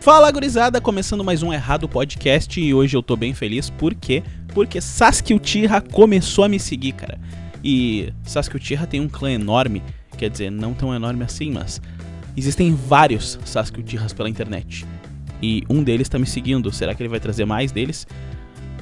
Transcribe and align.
Fala 0.00 0.30
gurizada, 0.30 0.80
começando 0.80 1.22
mais 1.22 1.42
um 1.42 1.52
Errado 1.52 1.86
Podcast 1.86 2.58
e 2.58 2.72
hoje 2.72 2.96
eu 2.96 3.02
tô 3.02 3.16
bem 3.16 3.34
feliz, 3.34 3.68
por 3.68 3.94
quê? 3.94 4.22
Porque 4.54 4.80
Sasuke 4.80 5.34
Uchiha 5.34 5.78
começou 5.82 6.42
a 6.42 6.48
me 6.48 6.58
seguir, 6.58 6.92
cara. 6.92 7.20
E 7.62 8.10
Sasuke 8.24 8.56
Uchiha 8.56 8.86
tem 8.86 8.98
um 8.98 9.10
clã 9.10 9.30
enorme, 9.30 9.82
quer 10.16 10.30
dizer, 10.30 10.50
não 10.50 10.72
tão 10.72 10.94
enorme 10.94 11.22
assim, 11.22 11.50
mas 11.50 11.82
existem 12.34 12.74
vários 12.74 13.38
Sasuke 13.44 13.82
Uchihas 13.82 14.14
pela 14.14 14.30
internet. 14.30 14.86
E 15.42 15.64
um 15.68 15.82
deles 15.82 16.08
tá 16.08 16.18
me 16.18 16.26
seguindo, 16.26 16.72
será 16.72 16.94
que 16.94 17.02
ele 17.02 17.10
vai 17.10 17.20
trazer 17.20 17.44
mais 17.44 17.70
deles? 17.70 18.06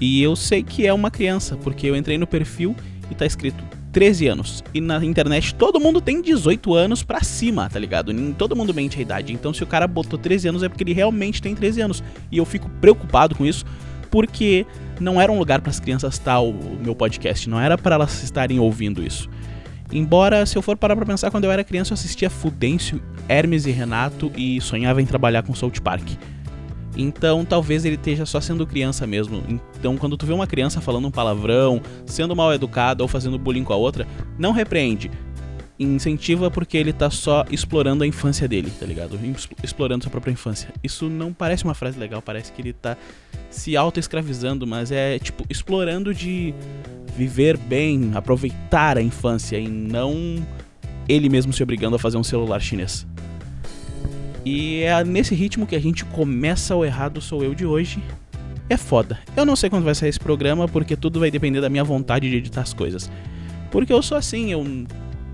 E 0.00 0.22
eu 0.22 0.36
sei 0.36 0.62
que 0.62 0.86
é 0.86 0.94
uma 0.94 1.10
criança, 1.10 1.56
porque 1.56 1.88
eu 1.88 1.96
entrei 1.96 2.16
no 2.16 2.28
perfil 2.28 2.76
e 3.10 3.14
tá 3.16 3.26
escrito 3.26 3.64
13 3.92 4.28
anos. 4.28 4.62
E 4.74 4.80
na 4.80 5.04
internet 5.04 5.54
todo 5.54 5.80
mundo 5.80 6.00
tem 6.00 6.20
18 6.20 6.74
anos 6.74 7.02
pra 7.02 7.22
cima, 7.22 7.68
tá 7.68 7.78
ligado? 7.78 8.12
Todo 8.34 8.54
mundo 8.54 8.74
mente 8.74 8.98
a 8.98 9.02
idade. 9.02 9.32
Então 9.32 9.52
se 9.52 9.62
o 9.62 9.66
cara 9.66 9.86
botou 9.86 10.18
13 10.18 10.48
anos 10.48 10.62
é 10.62 10.68
porque 10.68 10.84
ele 10.84 10.92
realmente 10.92 11.40
tem 11.40 11.54
13 11.54 11.80
anos. 11.80 12.04
E 12.30 12.38
eu 12.38 12.44
fico 12.44 12.68
preocupado 12.80 13.34
com 13.34 13.46
isso, 13.46 13.64
porque 14.10 14.66
não 15.00 15.20
era 15.20 15.30
um 15.30 15.38
lugar 15.38 15.60
para 15.60 15.70
as 15.70 15.80
crianças 15.80 16.14
estar 16.14 16.40
o 16.40 16.52
meu 16.82 16.94
podcast, 16.94 17.48
não 17.48 17.60
era 17.60 17.78
para 17.78 17.94
elas 17.94 18.22
estarem 18.22 18.58
ouvindo 18.58 19.02
isso. 19.02 19.28
Embora, 19.90 20.44
se 20.44 20.56
eu 20.56 20.60
for 20.60 20.76
parar 20.76 20.94
pra 20.96 21.06
pensar, 21.06 21.30
quando 21.30 21.44
eu 21.44 21.50
era 21.50 21.64
criança 21.64 21.92
eu 21.92 21.94
assistia 21.94 22.28
Fudêncio, 22.28 23.00
Hermes 23.26 23.64
e 23.64 23.70
Renato 23.70 24.30
e 24.36 24.60
sonhava 24.60 25.00
em 25.00 25.06
trabalhar 25.06 25.42
com 25.42 25.54
South 25.54 25.80
Park. 25.82 26.06
Então 26.98 27.44
talvez 27.44 27.84
ele 27.84 27.94
esteja 27.94 28.26
só 28.26 28.40
sendo 28.40 28.66
criança 28.66 29.06
mesmo. 29.06 29.42
Então 29.78 29.96
quando 29.96 30.16
tu 30.16 30.26
vê 30.26 30.32
uma 30.32 30.48
criança 30.48 30.80
falando 30.80 31.06
um 31.06 31.10
palavrão, 31.12 31.80
sendo 32.04 32.34
mal 32.34 32.52
educada 32.52 33.04
ou 33.04 33.08
fazendo 33.08 33.38
bullying 33.38 33.62
com 33.62 33.72
a 33.72 33.76
outra, 33.76 34.06
não 34.36 34.50
repreende. 34.50 35.08
Incentiva 35.78 36.50
porque 36.50 36.76
ele 36.76 36.92
tá 36.92 37.08
só 37.08 37.44
explorando 37.52 38.02
a 38.02 38.06
infância 38.06 38.48
dele, 38.48 38.72
tá 38.80 38.84
ligado? 38.84 39.16
Explorando 39.62 40.02
sua 40.02 40.10
própria 40.10 40.32
infância. 40.32 40.70
Isso 40.82 41.08
não 41.08 41.32
parece 41.32 41.62
uma 41.62 41.74
frase 41.74 41.96
legal, 41.96 42.20
parece 42.20 42.50
que 42.50 42.60
ele 42.60 42.72
tá 42.72 42.96
se 43.48 43.76
auto-escravizando, 43.76 44.66
mas 44.66 44.90
é 44.90 45.20
tipo 45.20 45.44
explorando 45.48 46.12
de 46.12 46.52
viver 47.16 47.56
bem, 47.56 48.10
aproveitar 48.14 48.98
a 48.98 49.02
infância 49.02 49.56
e 49.56 49.68
não 49.68 50.44
ele 51.08 51.28
mesmo 51.28 51.52
se 51.52 51.62
obrigando 51.62 51.94
a 51.94 51.98
fazer 51.98 52.16
um 52.16 52.24
celular 52.24 52.60
chinês. 52.60 53.06
E 54.44 54.82
é 54.82 55.04
nesse 55.04 55.34
ritmo 55.34 55.66
que 55.66 55.76
a 55.76 55.80
gente 55.80 56.04
começa 56.04 56.74
o 56.74 56.84
Errado 56.84 57.20
Sou 57.20 57.42
Eu 57.42 57.54
de 57.54 57.66
hoje. 57.66 58.02
É 58.70 58.76
foda. 58.76 59.18
Eu 59.36 59.44
não 59.44 59.56
sei 59.56 59.70
quando 59.70 59.84
vai 59.84 59.94
sair 59.94 60.10
esse 60.10 60.20
programa, 60.20 60.68
porque 60.68 60.96
tudo 60.96 61.20
vai 61.20 61.30
depender 61.30 61.60
da 61.60 61.68
minha 61.68 61.84
vontade 61.84 62.28
de 62.28 62.36
editar 62.36 62.60
as 62.60 62.72
coisas. 62.72 63.10
Porque 63.70 63.92
eu 63.92 64.02
sou 64.02 64.16
assim, 64.16 64.52
eu 64.52 64.64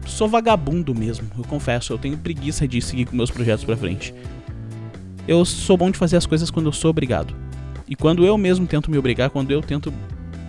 sou 0.06 0.28
vagabundo 0.28 0.94
mesmo, 0.94 1.28
eu 1.36 1.44
confesso, 1.44 1.92
eu 1.92 1.98
tenho 1.98 2.16
preguiça 2.16 2.66
de 2.66 2.80
seguir 2.80 3.06
com 3.06 3.16
meus 3.16 3.30
projetos 3.30 3.64
pra 3.64 3.76
frente. 3.76 4.14
Eu 5.26 5.44
sou 5.44 5.76
bom 5.76 5.90
de 5.90 5.98
fazer 5.98 6.16
as 6.16 6.26
coisas 6.26 6.50
quando 6.50 6.66
eu 6.66 6.72
sou 6.72 6.90
obrigado. 6.90 7.34
E 7.88 7.96
quando 7.96 8.24
eu 8.24 8.36
mesmo 8.38 8.66
tento 8.66 8.90
me 8.90 8.98
obrigar, 8.98 9.30
quando 9.30 9.50
eu 9.50 9.62
tento 9.62 9.92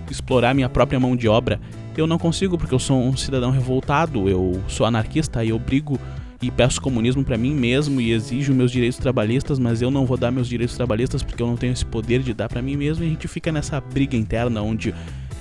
explorar 0.10 0.54
minha 0.54 0.70
própria 0.70 1.00
mão 1.00 1.16
de 1.16 1.28
obra, 1.28 1.60
eu 1.98 2.06
não 2.06 2.18
consigo 2.18 2.58
porque 2.58 2.74
eu 2.74 2.80
sou 2.80 3.02
um 3.02 3.16
cidadão 3.16 3.52
revoltado, 3.52 4.30
eu 4.30 4.62
sou 4.68 4.86
anarquista 4.86 5.44
e 5.44 5.50
eu 5.50 5.60
brigo 5.60 6.00
e 6.46 6.52
peço 6.52 6.80
comunismo 6.80 7.24
para 7.24 7.40
mim 7.40 7.56
mesmo 7.56 8.00
e 8.00 8.12
exijo 8.12 8.54
meus 8.54 8.72
direitos 8.72 9.00
trabalhistas, 9.00 9.58
mas 9.58 9.82
eu 9.82 9.90
não 9.90 10.06
vou 10.06 10.16
dar 10.16 10.30
meus 10.30 10.48
direitos 10.48 10.76
trabalhistas 10.76 11.24
porque 11.24 11.42
eu 11.42 11.48
não 11.48 11.58
tenho 11.58 11.74
esse 11.74 11.84
poder 11.84 12.22
de 12.22 12.36
dar 12.36 12.48
para 12.48 12.62
mim 12.62 12.78
mesmo 12.78 13.04
e 13.04 13.08
a 13.08 13.10
gente 13.10 13.28
fica 13.28 13.52
nessa 13.52 13.82
briga 13.82 14.16
interna 14.16 14.62
onde 14.62 14.94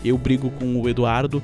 eu 0.02 0.16
brigo 0.16 0.50
com 0.52 0.80
o 0.80 0.88
Eduardo 0.88 1.42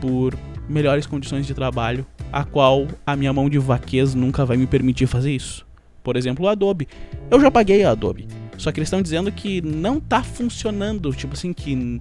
por 0.00 0.34
melhores 0.66 1.06
condições 1.06 1.46
de 1.46 1.52
trabalho, 1.52 2.06
a 2.32 2.42
qual 2.42 2.88
a 3.06 3.14
minha 3.14 3.34
mão 3.34 3.50
de 3.50 3.58
vaquez 3.58 4.14
nunca 4.14 4.46
vai 4.46 4.56
me 4.56 4.66
permitir 4.66 5.06
fazer 5.06 5.30
isso. 5.30 5.66
Por 6.02 6.16
exemplo, 6.16 6.46
o 6.46 6.48
Adobe. 6.48 6.88
Eu 7.30 7.38
já 7.40 7.50
paguei 7.50 7.84
a 7.84 7.90
Adobe. 7.90 8.26
Só 8.56 8.72
que 8.72 8.78
eles 8.78 8.86
estão 8.86 9.02
dizendo 9.02 9.30
que 9.30 9.60
não 9.60 10.00
tá 10.00 10.22
funcionando, 10.22 11.12
tipo 11.12 11.34
assim, 11.34 11.52
que 11.52 12.00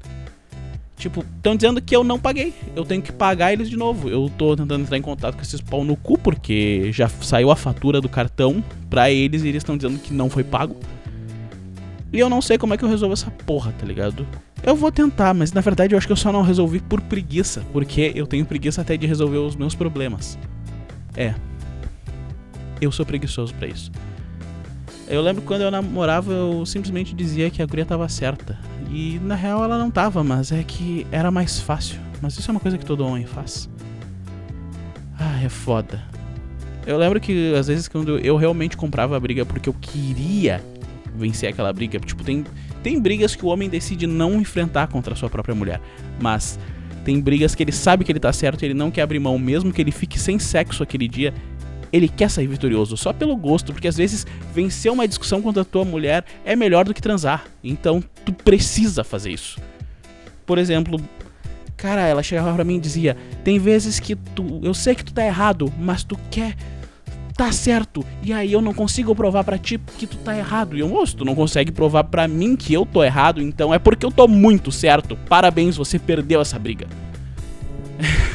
Tipo, 1.04 1.20
estão 1.36 1.54
dizendo 1.54 1.82
que 1.82 1.94
eu 1.94 2.02
não 2.02 2.18
paguei. 2.18 2.54
Eu 2.74 2.86
tenho 2.86 3.02
que 3.02 3.12
pagar 3.12 3.52
eles 3.52 3.70
de 3.70 3.76
novo. 3.76 4.08
Eu 4.08 4.32
tô 4.38 4.56
tentando 4.56 4.84
entrar 4.84 4.98
em 4.98 5.02
contato 5.02 5.36
com 5.36 5.42
esses 5.42 5.60
pau 5.60 5.84
no 5.84 5.98
cu, 5.98 6.18
porque 6.18 6.94
já 6.94 7.10
saiu 7.10 7.52
a 7.52 7.58
fatura 7.58 8.00
do 8.00 8.08
cartão 8.08 8.64
pra 8.90 9.12
eles 9.12 9.44
e 9.44 9.50
eles 9.50 9.60
estão 9.60 9.76
dizendo 9.76 10.00
que 10.00 10.14
não 10.14 10.30
foi 10.30 10.46
pago. 10.46 10.78
E 12.14 12.18
eu 12.18 12.30
não 12.30 12.42
sei 12.42 12.58
como 12.58 12.74
é 12.74 12.78
que 12.78 12.86
eu 12.86 12.90
resolvo 12.90 13.12
essa 13.12 13.30
porra, 13.30 13.74
tá 13.78 13.86
ligado? 13.86 14.26
Eu 14.64 14.78
vou 14.78 14.94
tentar, 14.94 15.34
mas 15.34 15.52
na 15.52 15.60
verdade 15.60 15.94
eu 15.94 15.98
acho 15.98 16.08
que 16.08 16.14
eu 16.14 16.18
só 16.18 16.32
não 16.32 16.42
resolvi 16.42 16.80
por 16.80 17.02
preguiça, 17.02 17.66
porque 17.74 18.14
eu 18.16 18.26
tenho 18.26 18.46
preguiça 18.46 18.80
até 18.80 18.96
de 18.96 19.06
resolver 19.06 19.40
os 19.40 19.58
meus 19.58 19.76
problemas. 19.76 20.40
É. 21.18 21.36
Eu 22.80 22.94
sou 22.94 23.06
preguiçoso 23.06 23.54
para 23.56 23.68
isso. 23.68 23.92
Eu 25.10 25.22
lembro 25.22 25.42
quando 25.42 25.64
eu 25.64 25.70
namorava, 25.70 26.32
eu 26.32 26.66
simplesmente 26.66 27.14
dizia 27.14 27.50
que 27.50 27.62
a 27.62 27.66
guria 27.66 27.86
tava 27.86 28.08
certa. 28.08 28.58
E 28.94 29.20
na 29.24 29.34
real 29.34 29.64
ela 29.64 29.80
não 29.80 29.90
tava, 29.90 30.24
mas 30.24 30.52
é 30.52 30.62
que 30.62 31.08
era 31.12 31.32
mais 31.32 31.60
fácil. 31.60 32.00
Mas 32.22 32.38
isso 32.38 32.50
é 32.50 32.52
uma 32.52 32.60
coisa 32.60 32.78
que 32.78 32.86
todo 32.86 33.04
homem 33.04 33.26
faz. 33.26 33.68
Ah, 35.20 35.42
é 35.44 35.50
foda. 35.50 36.00
Eu 36.86 36.98
lembro 37.00 37.20
que 37.20 37.56
às 37.56 37.68
vezes 37.68 37.88
quando 37.88 38.20
eu 38.20 38.38
realmente 38.38 38.78
comprava 38.78 39.18
a 39.18 39.20
briga 39.20 39.46
porque 39.46 39.68
eu 39.68 39.74
queria 39.74 40.64
vencer 41.16 41.50
aquela 41.50 41.74
briga, 41.74 42.00
tipo, 42.00 42.24
tem, 42.24 42.46
tem 42.84 43.00
brigas 43.00 43.36
que 43.36 43.44
o 43.44 43.48
homem 43.48 43.68
decide 43.68 44.06
não 44.06 44.40
enfrentar 44.40 44.88
contra 44.88 45.14
a 45.14 45.18
sua 45.18 45.30
própria 45.30 45.56
mulher. 45.56 45.82
Mas 46.22 46.60
tem 47.04 47.20
brigas 47.20 47.56
que 47.56 47.64
ele 47.64 47.72
sabe 47.72 48.06
que 48.06 48.12
ele 48.12 48.20
tá 48.20 48.32
certo 48.32 48.62
e 48.62 48.66
ele 48.66 48.74
não 48.76 48.92
quer 48.92 49.02
abrir 49.02 49.20
mão, 49.20 49.40
mesmo 49.40 49.74
que 49.74 49.82
ele 49.82 49.92
fique 49.92 50.20
sem 50.20 50.38
sexo 50.38 50.84
aquele 50.84 51.08
dia, 51.08 51.34
ele 51.94 52.10
quer 52.10 52.30
sair 52.30 52.48
vitorioso 52.48 52.98
só 52.98 53.14
pelo 53.14 53.38
gosto, 53.38 53.72
porque 53.72 53.88
às 53.88 53.96
vezes 53.96 54.26
vencer 54.52 54.92
uma 54.92 55.08
discussão 55.08 55.44
contra 55.44 55.62
a 55.62 55.66
tua 55.66 55.86
mulher 55.86 56.26
é 56.44 56.56
melhor 56.56 56.86
do 56.86 56.94
que 56.94 57.02
transar. 57.02 57.46
Então 57.64 58.04
tu 58.26 58.34
precisa 58.34 59.04
fazer 59.04 59.30
isso. 59.30 59.62
Por 60.44 60.58
exemplo, 60.58 61.00
cara, 61.78 62.02
ela 62.02 62.24
chegava 62.24 62.52
pra 62.52 62.64
mim 62.64 62.78
e 62.78 62.82
dizia: 62.82 63.16
"Tem 63.44 63.60
vezes 63.60 64.00
que 64.00 64.16
tu, 64.16 64.60
eu 64.64 64.74
sei 64.74 64.96
que 64.96 65.06
tu 65.06 65.14
tá 65.14 65.24
errado, 65.24 65.72
mas 65.78 66.04
tu 66.04 66.18
quer 66.32 66.56
tá 67.36 67.52
certo. 67.52 68.06
E 68.24 68.34
aí 68.34 68.52
eu 68.52 68.62
não 68.62 68.74
consigo 68.74 69.16
provar 69.16 69.44
para 69.44 69.58
ti 69.58 69.80
que 69.98 70.08
tu 70.08 70.18
tá 70.18 70.36
errado. 70.38 70.76
E 70.76 70.80
eu, 70.80 70.90
moço, 70.90 71.18
tu 71.18 71.26
não 71.26 71.36
consegue 71.36 71.72
provar 71.72 72.06
para 72.06 72.28
mim 72.28 72.56
que 72.56 72.74
eu 72.74 72.86
tô 72.86 73.04
errado, 73.04 73.42
então 73.42 73.74
é 73.74 73.80
porque 73.80 74.06
eu 74.06 74.12
tô 74.12 74.28
muito 74.28 74.72
certo. 74.72 75.18
Parabéns, 75.28 75.76
você 75.76 75.98
perdeu 76.00 76.42
essa 76.42 76.58
briga. 76.58 76.88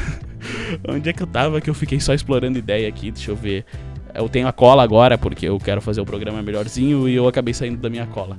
Onde 0.87 1.09
é 1.09 1.13
que 1.13 1.23
eu 1.23 1.27
tava 1.27 1.61
que 1.61 1.69
eu 1.69 1.73
fiquei 1.73 1.99
só 1.99 2.13
explorando 2.13 2.57
ideia 2.57 2.87
aqui? 2.87 3.11
Deixa 3.11 3.31
eu 3.31 3.35
ver. 3.35 3.65
Eu 4.13 4.27
tenho 4.27 4.47
a 4.47 4.51
cola 4.51 4.83
agora 4.83 5.17
porque 5.17 5.47
eu 5.47 5.57
quero 5.59 5.81
fazer 5.81 6.01
o 6.01 6.05
programa 6.05 6.41
melhorzinho 6.41 7.07
e 7.07 7.15
eu 7.15 7.27
acabei 7.27 7.53
saindo 7.53 7.77
da 7.77 7.89
minha 7.89 8.07
cola. 8.07 8.37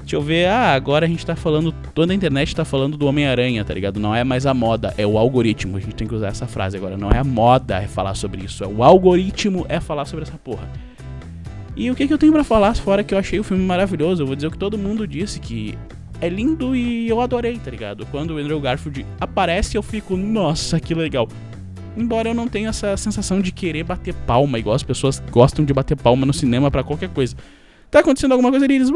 Deixa 0.00 0.16
eu 0.16 0.22
ver, 0.22 0.48
ah, 0.48 0.74
agora 0.74 1.06
a 1.06 1.08
gente 1.08 1.24
tá 1.24 1.34
falando, 1.34 1.72
toda 1.94 2.12
a 2.12 2.14
internet 2.14 2.54
tá 2.54 2.62
falando 2.62 2.96
do 2.96 3.06
Homem-Aranha, 3.06 3.64
tá 3.64 3.72
ligado? 3.72 3.98
Não 3.98 4.14
é 4.14 4.22
mais 4.22 4.44
a 4.44 4.52
moda, 4.52 4.92
é 4.98 5.06
o 5.06 5.16
algoritmo. 5.16 5.78
A 5.78 5.80
gente 5.80 5.94
tem 5.94 6.06
que 6.06 6.14
usar 6.14 6.28
essa 6.28 6.46
frase 6.46 6.76
agora. 6.76 6.96
Não 6.96 7.10
é 7.10 7.18
a 7.18 7.24
moda 7.24 7.82
é 7.82 7.86
falar 7.86 8.14
sobre 8.14 8.44
isso, 8.44 8.62
é 8.62 8.66
o 8.66 8.82
algoritmo 8.82 9.64
é 9.66 9.80
falar 9.80 10.04
sobre 10.04 10.24
essa 10.24 10.36
porra. 10.36 10.68
E 11.74 11.90
o 11.90 11.94
que, 11.94 12.06
que 12.06 12.12
eu 12.12 12.18
tenho 12.18 12.32
para 12.32 12.44
falar, 12.44 12.76
fora 12.76 13.02
que 13.02 13.14
eu 13.14 13.18
achei 13.18 13.40
o 13.40 13.44
filme 13.44 13.64
maravilhoso? 13.64 14.22
Eu 14.22 14.26
vou 14.26 14.36
dizer 14.36 14.46
o 14.46 14.50
que 14.50 14.58
todo 14.58 14.78
mundo 14.78 15.08
disse, 15.08 15.40
que 15.40 15.76
é 16.24 16.28
lindo 16.28 16.74
e 16.74 17.06
eu 17.06 17.20
adorei, 17.20 17.58
tá 17.58 17.70
ligado? 17.70 18.06
Quando 18.06 18.30
o 18.30 18.38
Andrew 18.38 18.58
Garfield 18.58 19.04
aparece, 19.20 19.76
eu 19.76 19.82
fico, 19.82 20.16
nossa, 20.16 20.80
que 20.80 20.94
legal. 20.94 21.28
Embora 21.94 22.30
eu 22.30 22.34
não 22.34 22.48
tenha 22.48 22.70
essa 22.70 22.96
sensação 22.96 23.42
de 23.42 23.52
querer 23.52 23.84
bater 23.84 24.14
palma, 24.26 24.58
igual 24.58 24.74
as 24.74 24.82
pessoas 24.82 25.22
gostam 25.30 25.66
de 25.66 25.74
bater 25.74 25.96
palma 25.96 26.24
no 26.24 26.32
cinema 26.32 26.70
para 26.70 26.82
qualquer 26.82 27.10
coisa. 27.10 27.36
Tá 27.90 28.00
acontecendo 28.00 28.32
alguma 28.32 28.50
coisa 28.50 28.64
ali, 28.64 28.76
eles. 28.76 28.90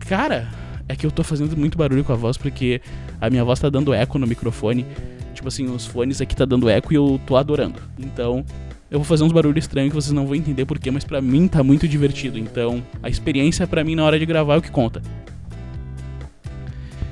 Cara, 0.00 0.50
é 0.86 0.94
que 0.94 1.06
eu 1.06 1.10
tô 1.10 1.24
fazendo 1.24 1.56
muito 1.56 1.78
barulho 1.78 2.04
com 2.04 2.12
a 2.12 2.16
voz 2.16 2.36
porque 2.36 2.82
a 3.18 3.30
minha 3.30 3.42
voz 3.42 3.58
tá 3.58 3.70
dando 3.70 3.94
eco 3.94 4.18
no 4.18 4.26
microfone. 4.26 4.84
Tipo 5.32 5.48
assim, 5.48 5.64
os 5.64 5.86
fones 5.86 6.20
aqui 6.20 6.36
tá 6.36 6.44
dando 6.44 6.68
eco 6.68 6.92
e 6.92 6.96
eu 6.96 7.18
tô 7.26 7.36
adorando. 7.38 7.80
Então, 7.98 8.44
eu 8.92 8.98
vou 9.00 9.04
fazer 9.04 9.24
uns 9.24 9.32
barulhos 9.32 9.64
estranhos 9.64 9.90
que 9.90 9.96
vocês 9.96 10.12
não 10.12 10.26
vão 10.26 10.36
entender 10.36 10.64
porquê, 10.64 10.92
mas 10.92 11.02
para 11.02 11.20
mim 11.20 11.48
tá 11.48 11.64
muito 11.64 11.88
divertido. 11.88 12.38
Então, 12.38 12.80
a 13.02 13.08
experiência 13.08 13.66
para 13.66 13.82
mim 13.82 13.96
na 13.96 14.04
hora 14.04 14.16
de 14.16 14.24
gravar 14.24 14.54
é 14.54 14.58
o 14.58 14.62
que 14.62 14.70
conta. 14.70 15.02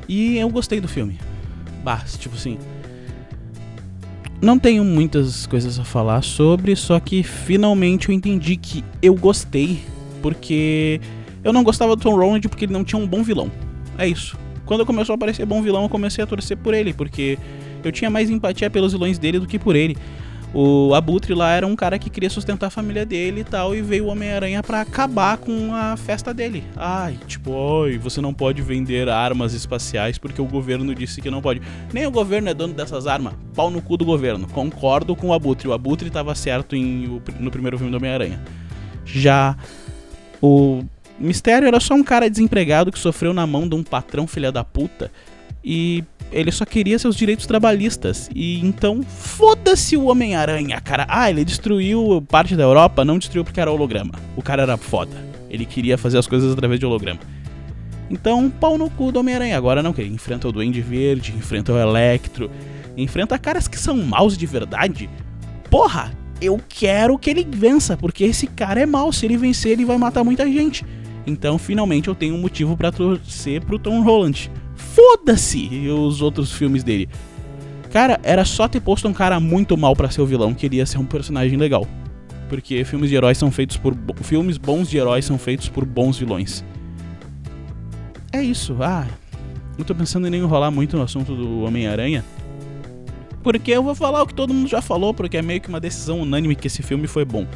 E 0.08 0.38
eu 0.38 0.48
gostei 0.48 0.80
do 0.80 0.86
filme 0.86 1.18
bah, 1.82 2.04
tipo 2.18 2.36
assim. 2.36 2.58
Não 4.40 4.58
tenho 4.58 4.82
muitas 4.84 5.46
coisas 5.46 5.78
a 5.78 5.84
falar 5.84 6.22
sobre, 6.22 6.74
só 6.74 6.98
que 6.98 7.22
finalmente 7.22 8.08
eu 8.08 8.14
entendi 8.14 8.56
que 8.56 8.82
eu 9.02 9.14
gostei, 9.14 9.82
porque 10.22 11.00
eu 11.44 11.52
não 11.52 11.62
gostava 11.62 11.94
do 11.94 12.02
Tom 12.02 12.16
Holland 12.16 12.48
porque 12.48 12.64
ele 12.64 12.72
não 12.72 12.84
tinha 12.84 13.00
um 13.00 13.06
bom 13.06 13.22
vilão. 13.22 13.50
É 13.98 14.06
isso. 14.06 14.38
Quando 14.64 14.86
começou 14.86 15.12
a 15.12 15.16
aparecer 15.16 15.44
bom 15.44 15.60
vilão, 15.60 15.82
eu 15.82 15.88
comecei 15.88 16.24
a 16.24 16.26
torcer 16.26 16.56
por 16.56 16.72
ele, 16.72 16.94
porque 16.94 17.38
eu 17.84 17.92
tinha 17.92 18.08
mais 18.08 18.30
empatia 18.30 18.70
pelos 18.70 18.92
vilões 18.92 19.18
dele 19.18 19.38
do 19.38 19.46
que 19.46 19.58
por 19.58 19.76
ele. 19.76 19.96
O 20.52 20.94
Abutre 20.94 21.32
lá 21.32 21.52
era 21.52 21.66
um 21.66 21.76
cara 21.76 21.98
que 21.98 22.10
queria 22.10 22.28
sustentar 22.28 22.66
a 22.66 22.70
família 22.70 23.06
dele 23.06 23.42
e 23.42 23.44
tal, 23.44 23.74
e 23.74 23.80
veio 23.80 24.06
o 24.06 24.08
Homem-Aranha 24.08 24.62
para 24.62 24.80
acabar 24.80 25.38
com 25.38 25.72
a 25.72 25.96
festa 25.96 26.34
dele. 26.34 26.64
Ai, 26.76 27.16
tipo, 27.26 27.52
oi, 27.52 27.98
você 27.98 28.20
não 28.20 28.34
pode 28.34 28.60
vender 28.60 29.08
armas 29.08 29.54
espaciais 29.54 30.18
porque 30.18 30.42
o 30.42 30.46
governo 30.46 30.92
disse 30.92 31.20
que 31.20 31.30
não 31.30 31.40
pode. 31.40 31.62
Nem 31.92 32.04
o 32.04 32.10
governo 32.10 32.48
é 32.48 32.54
dono 32.54 32.74
dessas 32.74 33.06
armas. 33.06 33.34
Pau 33.54 33.70
no 33.70 33.80
cu 33.80 33.96
do 33.96 34.04
governo. 34.04 34.48
Concordo 34.48 35.14
com 35.14 35.28
o 35.28 35.32
Abutre. 35.32 35.68
O 35.68 35.72
Abutre 35.72 36.08
estava 36.08 36.34
certo 36.34 36.74
em, 36.74 37.20
no 37.38 37.50
primeiro 37.50 37.78
filme 37.78 37.92
do 37.92 37.96
Homem-Aranha. 37.98 38.42
Já 39.04 39.56
o 40.42 40.82
Mistério 41.18 41.68
era 41.68 41.78
só 41.78 41.94
um 41.94 42.02
cara 42.02 42.28
desempregado 42.28 42.90
que 42.90 42.98
sofreu 42.98 43.32
na 43.32 43.46
mão 43.46 43.68
de 43.68 43.74
um 43.74 43.84
patrão 43.84 44.26
filha 44.26 44.50
da 44.50 44.64
puta 44.64 45.12
e 45.62 46.02
ele 46.32 46.52
só 46.52 46.64
queria 46.64 46.98
seus 46.98 47.16
direitos 47.16 47.46
trabalhistas. 47.46 48.30
E 48.34 48.60
então, 48.60 49.02
foda-se 49.02 49.96
o 49.96 50.06
Homem-Aranha, 50.06 50.80
cara. 50.80 51.06
Ah, 51.08 51.30
ele 51.30 51.44
destruiu 51.44 52.24
parte 52.28 52.56
da 52.56 52.62
Europa, 52.62 53.04
não 53.04 53.18
destruiu 53.18 53.44
porque 53.44 53.60
era 53.60 53.70
holograma. 53.70 54.12
O 54.36 54.42
cara 54.42 54.62
era 54.62 54.76
foda. 54.76 55.16
Ele 55.48 55.64
queria 55.64 55.98
fazer 55.98 56.18
as 56.18 56.26
coisas 56.26 56.52
através 56.52 56.78
de 56.78 56.86
holograma. 56.86 57.20
Então, 58.08 58.50
pau 58.50 58.78
no 58.78 58.90
cu 58.90 59.12
do 59.12 59.20
Homem-Aranha. 59.20 59.56
Agora 59.56 59.82
não, 59.82 59.92
que 59.92 60.00
ele 60.00 60.14
enfrenta 60.14 60.48
o 60.48 60.52
Duende 60.52 60.80
Verde, 60.80 61.34
enfrenta 61.36 61.72
o 61.72 61.78
Electro, 61.78 62.50
enfrenta 62.96 63.38
caras 63.38 63.68
que 63.68 63.78
são 63.78 63.96
maus 63.96 64.36
de 64.36 64.46
verdade. 64.46 65.10
Porra, 65.68 66.12
eu 66.40 66.60
quero 66.68 67.18
que 67.18 67.30
ele 67.30 67.46
vença, 67.48 67.96
porque 67.96 68.24
esse 68.24 68.46
cara 68.46 68.80
é 68.80 68.86
mau. 68.86 69.12
Se 69.12 69.26
ele 69.26 69.36
vencer, 69.36 69.72
ele 69.72 69.84
vai 69.84 69.98
matar 69.98 70.24
muita 70.24 70.44
gente. 70.46 70.84
Então, 71.26 71.58
finalmente, 71.58 72.08
eu 72.08 72.14
tenho 72.14 72.34
um 72.34 72.40
motivo 72.40 72.76
para 72.76 72.90
torcer 72.90 73.62
pro 73.62 73.78
Tom 73.78 74.02
Holland 74.02 74.50
foda-se 74.80 75.88
os 75.88 76.22
outros 76.22 76.52
filmes 76.52 76.82
dele. 76.82 77.08
Cara, 77.92 78.20
era 78.22 78.44
só 78.44 78.68
ter 78.68 78.80
posto 78.80 79.08
um 79.08 79.12
cara 79.12 79.40
muito 79.40 79.76
mal 79.76 79.96
para 79.96 80.10
ser 80.10 80.20
o 80.20 80.26
vilão 80.26 80.54
que 80.54 80.66
iria 80.66 80.86
ser 80.86 80.98
um 80.98 81.04
personagem 81.04 81.58
legal. 81.58 81.86
Porque 82.48 82.84
filmes 82.84 83.10
de 83.10 83.16
heróis 83.16 83.38
são 83.38 83.50
feitos 83.50 83.76
por. 83.76 83.96
Filmes 84.22 84.58
bons 84.58 84.88
de 84.88 84.96
heróis 84.96 85.24
são 85.24 85.38
feitos 85.38 85.68
por 85.68 85.84
bons 85.84 86.18
vilões. 86.18 86.64
É 88.32 88.42
isso. 88.42 88.76
Ah, 88.80 89.06
não 89.76 89.84
tô 89.84 89.94
pensando 89.94 90.26
em 90.26 90.30
nem 90.30 90.40
enrolar 90.40 90.70
muito 90.70 90.96
no 90.96 91.02
assunto 91.02 91.34
do 91.34 91.62
Homem-Aranha. 91.62 92.24
Porque 93.42 93.70
eu 93.70 93.82
vou 93.82 93.94
falar 93.94 94.22
o 94.22 94.26
que 94.26 94.34
todo 94.34 94.52
mundo 94.52 94.68
já 94.68 94.82
falou, 94.82 95.14
porque 95.14 95.36
é 95.36 95.42
meio 95.42 95.60
que 95.60 95.68
uma 95.68 95.80
decisão 95.80 96.20
unânime 96.20 96.54
que 96.54 96.66
esse 96.66 96.82
filme 96.82 97.06
foi 97.06 97.24
bom 97.24 97.46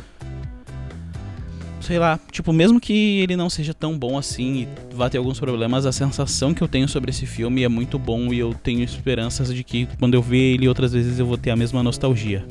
sei 1.84 1.98
lá, 1.98 2.18
tipo, 2.32 2.52
mesmo 2.52 2.80
que 2.80 3.20
ele 3.20 3.36
não 3.36 3.50
seja 3.50 3.74
tão 3.74 3.96
bom 3.96 4.16
assim 4.16 4.66
e 4.90 4.94
vá 4.94 5.10
ter 5.10 5.18
alguns 5.18 5.38
problemas, 5.38 5.84
a 5.84 5.92
sensação 5.92 6.54
que 6.54 6.62
eu 6.62 6.68
tenho 6.68 6.88
sobre 6.88 7.10
esse 7.10 7.26
filme 7.26 7.62
é 7.62 7.68
muito 7.68 7.98
bom 7.98 8.32
e 8.32 8.38
eu 8.38 8.54
tenho 8.54 8.82
esperanças 8.82 9.54
de 9.54 9.62
que 9.62 9.86
quando 9.98 10.14
eu 10.14 10.22
ver 10.22 10.54
ele 10.54 10.66
outras 10.66 10.92
vezes 10.92 11.18
eu 11.18 11.26
vou 11.26 11.36
ter 11.36 11.50
a 11.50 11.56
mesma 11.56 11.82
nostalgia. 11.82 12.44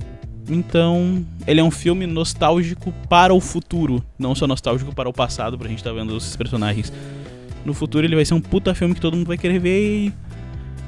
Então, 0.48 1.26
ele 1.48 1.60
é 1.60 1.64
um 1.64 1.72
filme 1.72 2.06
nostálgico 2.06 2.94
para 3.10 3.34
o 3.34 3.40
futuro, 3.40 4.04
não 4.20 4.36
só 4.36 4.46
nostálgico 4.46 4.94
para 4.94 5.10
o 5.10 5.14
passado, 5.14 5.58
pra 5.58 5.68
gente 5.68 5.80
estar 5.80 5.90
tá 5.90 5.96
vendo 5.96 6.16
esses 6.16 6.36
personagens. 6.36 6.94
No 7.66 7.74
futuro 7.74 8.06
ele 8.06 8.16
vai 8.16 8.26
ser 8.26 8.34
um 8.34 8.42
puta 8.42 8.76
filme 8.76 8.94
que 8.94 9.02
todo 9.02 9.16
mundo 9.16 9.28
vai 9.28 9.38
querer 9.38 9.60
ver 9.60 9.80
e. 9.82 10.14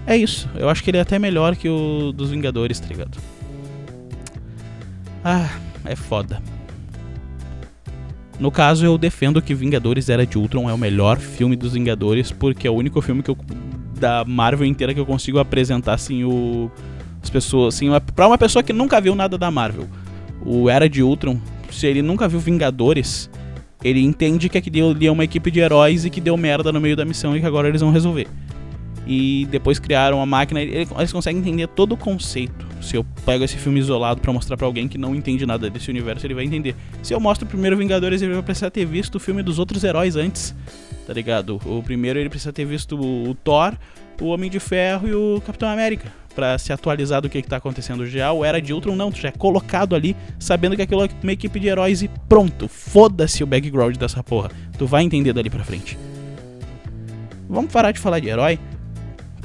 É 0.05 0.15
isso. 0.15 0.47
Eu 0.55 0.69
acho 0.69 0.83
que 0.83 0.91
ele 0.91 0.97
é 0.97 1.01
até 1.01 1.17
melhor 1.17 1.55
que 1.55 1.67
o 1.67 2.11
dos 2.11 2.29
Vingadores, 2.29 2.79
tá 2.79 2.87
ligado? 2.87 3.17
Ah, 5.23 5.49
é 5.85 5.95
foda. 5.95 6.39
No 8.39 8.51
caso, 8.51 8.85
eu 8.85 8.97
defendo 8.97 9.41
que 9.41 9.53
Vingadores 9.53 10.09
Era 10.09 10.25
de 10.25 10.37
Ultron 10.37 10.69
é 10.69 10.73
o 10.73 10.77
melhor 10.77 11.17
filme 11.17 11.55
dos 11.55 11.73
Vingadores, 11.73 12.31
porque 12.31 12.67
é 12.67 12.71
o 12.71 12.73
único 12.73 13.01
filme 13.01 13.23
que 13.23 13.29
eu, 13.29 13.37
da 13.99 14.25
Marvel 14.25 14.67
inteira 14.67 14.93
que 14.93 14.99
eu 14.99 15.05
consigo 15.05 15.39
apresentar 15.39 15.93
assim 15.93 16.23
o 16.23 16.69
as 17.23 17.29
pessoas 17.29 17.75
assim, 17.75 17.87
para 18.15 18.27
uma 18.27 18.37
pessoa 18.37 18.61
que 18.61 18.71
nunca 18.71 19.01
viu 19.01 19.15
nada 19.15 19.37
da 19.37 19.49
Marvel. 19.49 19.87
O 20.45 20.69
Era 20.69 20.87
de 20.87 21.01
Ultron, 21.01 21.39
se 21.71 21.87
ele 21.87 22.01
nunca 22.03 22.27
viu 22.27 22.39
Vingadores, 22.39 23.29
ele 23.83 24.01
entende 24.01 24.47
que 24.47 24.57
aquele 24.57 25.07
é 25.07 25.11
uma 25.11 25.23
equipe 25.23 25.49
de 25.49 25.59
heróis 25.59 26.05
e 26.05 26.09
que 26.09 26.21
deu 26.21 26.37
merda 26.37 26.71
no 26.71 26.79
meio 26.79 26.95
da 26.95 27.03
missão 27.03 27.35
e 27.35 27.39
que 27.39 27.45
agora 27.45 27.67
eles 27.67 27.81
vão 27.81 27.91
resolver 27.91 28.27
e 29.07 29.47
depois 29.51 29.79
criaram 29.79 30.21
a 30.21 30.25
máquina. 30.25 30.61
Eles 30.61 31.11
conseguem 31.11 31.41
entender 31.41 31.67
todo 31.67 31.93
o 31.93 31.97
conceito. 31.97 32.65
Se 32.85 32.95
eu 32.95 33.03
pego 33.25 33.43
esse 33.43 33.57
filme 33.57 33.79
isolado 33.79 34.21
para 34.21 34.31
mostrar 34.31 34.55
para 34.55 34.67
alguém 34.67 34.87
que 34.87 34.97
não 34.97 35.15
entende 35.15 35.43
nada 35.43 35.69
desse 35.69 35.89
universo, 35.89 36.25
ele 36.25 36.35
vai 36.35 36.45
entender. 36.45 36.75
Se 37.01 37.13
eu 37.13 37.19
mostro 37.19 37.47
o 37.47 37.49
primeiro 37.49 37.75
Vingadores, 37.75 38.21
ele 38.21 38.33
vai 38.33 38.43
precisar 38.43 38.69
ter 38.69 38.85
visto 38.85 39.15
o 39.15 39.19
filme 39.19 39.41
dos 39.41 39.57
outros 39.57 39.83
heróis 39.83 40.15
antes, 40.15 40.55
tá 41.07 41.11
ligado? 41.11 41.59
O 41.65 41.81
primeiro 41.81 42.19
ele 42.19 42.29
precisa 42.29 42.53
ter 42.53 42.63
visto 42.63 42.95
o 42.95 43.33
Thor, 43.43 43.73
o 44.21 44.27
Homem 44.27 44.51
de 44.51 44.59
Ferro 44.59 45.07
e 45.07 45.15
o 45.15 45.41
Capitão 45.43 45.67
América 45.67 46.13
para 46.35 46.57
se 46.57 46.71
atualizar 46.71 47.21
do 47.21 47.29
que, 47.29 47.41
que 47.41 47.47
tá 47.47 47.57
acontecendo 47.57 48.05
já. 48.05 48.31
O 48.31 48.45
Era 48.45 48.61
de 48.61 48.73
Ultron 48.73 48.95
não, 48.95 49.11
tu 49.11 49.19
já 49.19 49.29
é 49.29 49.31
colocado 49.31 49.95
ali, 49.95 50.15
sabendo 50.37 50.75
que 50.75 50.81
aquilo 50.81 51.03
é 51.03 51.09
uma 51.23 51.31
equipe 51.31 51.59
de 51.59 51.67
heróis 51.67 52.03
e 52.03 52.09
pronto. 52.29 52.67
Foda-se 52.67 53.43
o 53.43 53.47
background 53.47 53.95
dessa 53.95 54.21
porra. 54.21 54.51
Tu 54.77 54.85
vai 54.85 55.03
entender 55.03 55.33
dali 55.33 55.49
pra 55.49 55.63
frente. 55.63 55.97
Vamos 57.49 57.71
parar 57.71 57.91
de 57.91 57.99
falar 57.99 58.19
de 58.19 58.27
herói 58.27 58.59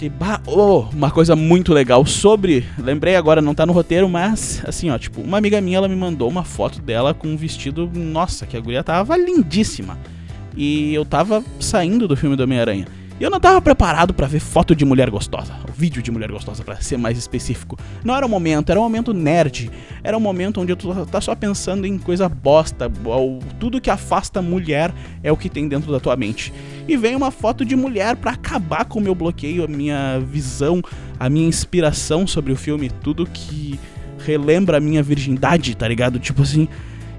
que, 0.00 0.10
oh, 0.46 0.86
uma 0.94 1.10
coisa 1.10 1.36
muito 1.36 1.74
legal 1.74 2.06
sobre. 2.06 2.64
Lembrei 2.78 3.16
agora, 3.16 3.42
não 3.42 3.54
tá 3.54 3.66
no 3.66 3.72
roteiro, 3.74 4.08
mas 4.08 4.62
assim, 4.66 4.88
ó, 4.88 4.96
tipo, 4.96 5.20
uma 5.20 5.36
amiga 5.36 5.60
minha 5.60 5.76
ela 5.76 5.88
me 5.88 5.96
mandou 5.96 6.26
uma 6.26 6.42
foto 6.42 6.80
dela 6.80 7.12
com 7.12 7.28
um 7.28 7.36
vestido. 7.36 7.90
Nossa, 7.94 8.46
que 8.46 8.56
a 8.56 8.60
guria 8.60 8.82
tava 8.82 9.14
lindíssima. 9.18 9.98
E 10.56 10.94
eu 10.94 11.04
tava 11.04 11.44
saindo 11.58 12.08
do 12.08 12.16
filme 12.16 12.34
do 12.34 12.42
Homem-Aranha. 12.44 12.86
E 13.20 13.22
eu 13.22 13.28
não 13.28 13.38
tava 13.38 13.60
preparado 13.60 14.14
para 14.14 14.26
ver 14.26 14.40
foto 14.40 14.74
de 14.74 14.82
mulher 14.82 15.10
gostosa, 15.10 15.52
o 15.68 15.72
vídeo 15.72 16.02
de 16.02 16.10
mulher 16.10 16.32
gostosa 16.32 16.64
para 16.64 16.80
ser 16.80 16.96
mais 16.96 17.18
específico. 17.18 17.78
Não 18.02 18.16
era 18.16 18.24
o 18.24 18.28
momento, 18.30 18.70
era 18.70 18.80
um 18.80 18.82
momento 18.82 19.12
nerd. 19.12 19.70
Era 20.02 20.16
um 20.16 20.20
momento 20.20 20.62
onde 20.62 20.74
tu 20.74 20.94
tá 21.04 21.20
só 21.20 21.34
pensando 21.34 21.86
em 21.86 21.98
coisa 21.98 22.26
bosta, 22.26 22.90
tudo 23.58 23.78
que 23.78 23.90
afasta 23.90 24.40
mulher 24.40 24.90
é 25.22 25.30
o 25.30 25.36
que 25.36 25.50
tem 25.50 25.68
dentro 25.68 25.92
da 25.92 26.00
tua 26.00 26.16
mente. 26.16 26.50
E 26.90 26.96
vem 26.96 27.14
uma 27.14 27.30
foto 27.30 27.64
de 27.64 27.76
mulher 27.76 28.16
para 28.16 28.32
acabar 28.32 28.84
com 28.84 28.98
o 28.98 29.02
meu 29.02 29.14
bloqueio, 29.14 29.62
a 29.62 29.68
minha 29.68 30.18
visão, 30.18 30.82
a 31.20 31.30
minha 31.30 31.46
inspiração 31.46 32.26
sobre 32.26 32.52
o 32.52 32.56
filme, 32.56 32.90
tudo 32.90 33.24
que 33.32 33.78
relembra 34.26 34.78
a 34.78 34.80
minha 34.80 35.00
virgindade, 35.00 35.76
tá 35.76 35.86
ligado? 35.86 36.18
Tipo 36.18 36.42
assim, 36.42 36.66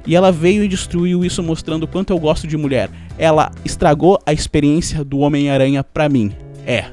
e 0.05 0.13
ela 0.13 0.29
veio 0.29 0.61
e 0.61 0.67
destruiu 0.67 1.23
isso 1.23 1.41
mostrando 1.41 1.87
quanto 1.87 2.11
eu 2.11 2.19
gosto 2.19 2.47
de 2.47 2.57
mulher. 2.57 2.89
Ela 3.17 3.49
estragou 3.63 4.19
a 4.25 4.33
experiência 4.33 5.05
do 5.05 5.19
Homem-Aranha 5.19 5.85
pra 5.85 6.09
mim. 6.09 6.33
É. 6.67 6.87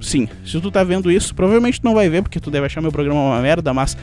Sim, 0.00 0.28
se 0.46 0.60
tu 0.60 0.70
tá 0.70 0.84
vendo 0.84 1.10
isso, 1.10 1.34
provavelmente 1.34 1.80
não 1.82 1.94
vai 1.94 2.08
ver 2.08 2.22
porque 2.22 2.38
tu 2.38 2.48
deve 2.48 2.66
achar 2.66 2.80
meu 2.80 2.92
programa 2.92 3.20
uma 3.20 3.42
merda, 3.42 3.74
mas 3.74 3.96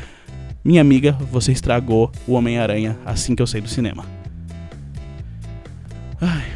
minha 0.66 0.82
amiga, 0.82 1.14
você 1.32 1.54
estragou 1.54 2.12
o 2.28 2.34
Homem-Aranha 2.34 3.00
assim 3.06 3.38
que 3.38 3.42
eu 3.42 3.48
saí 3.48 3.62
do 3.62 3.70
cinema. 3.70 4.04
Ai. 6.20 6.47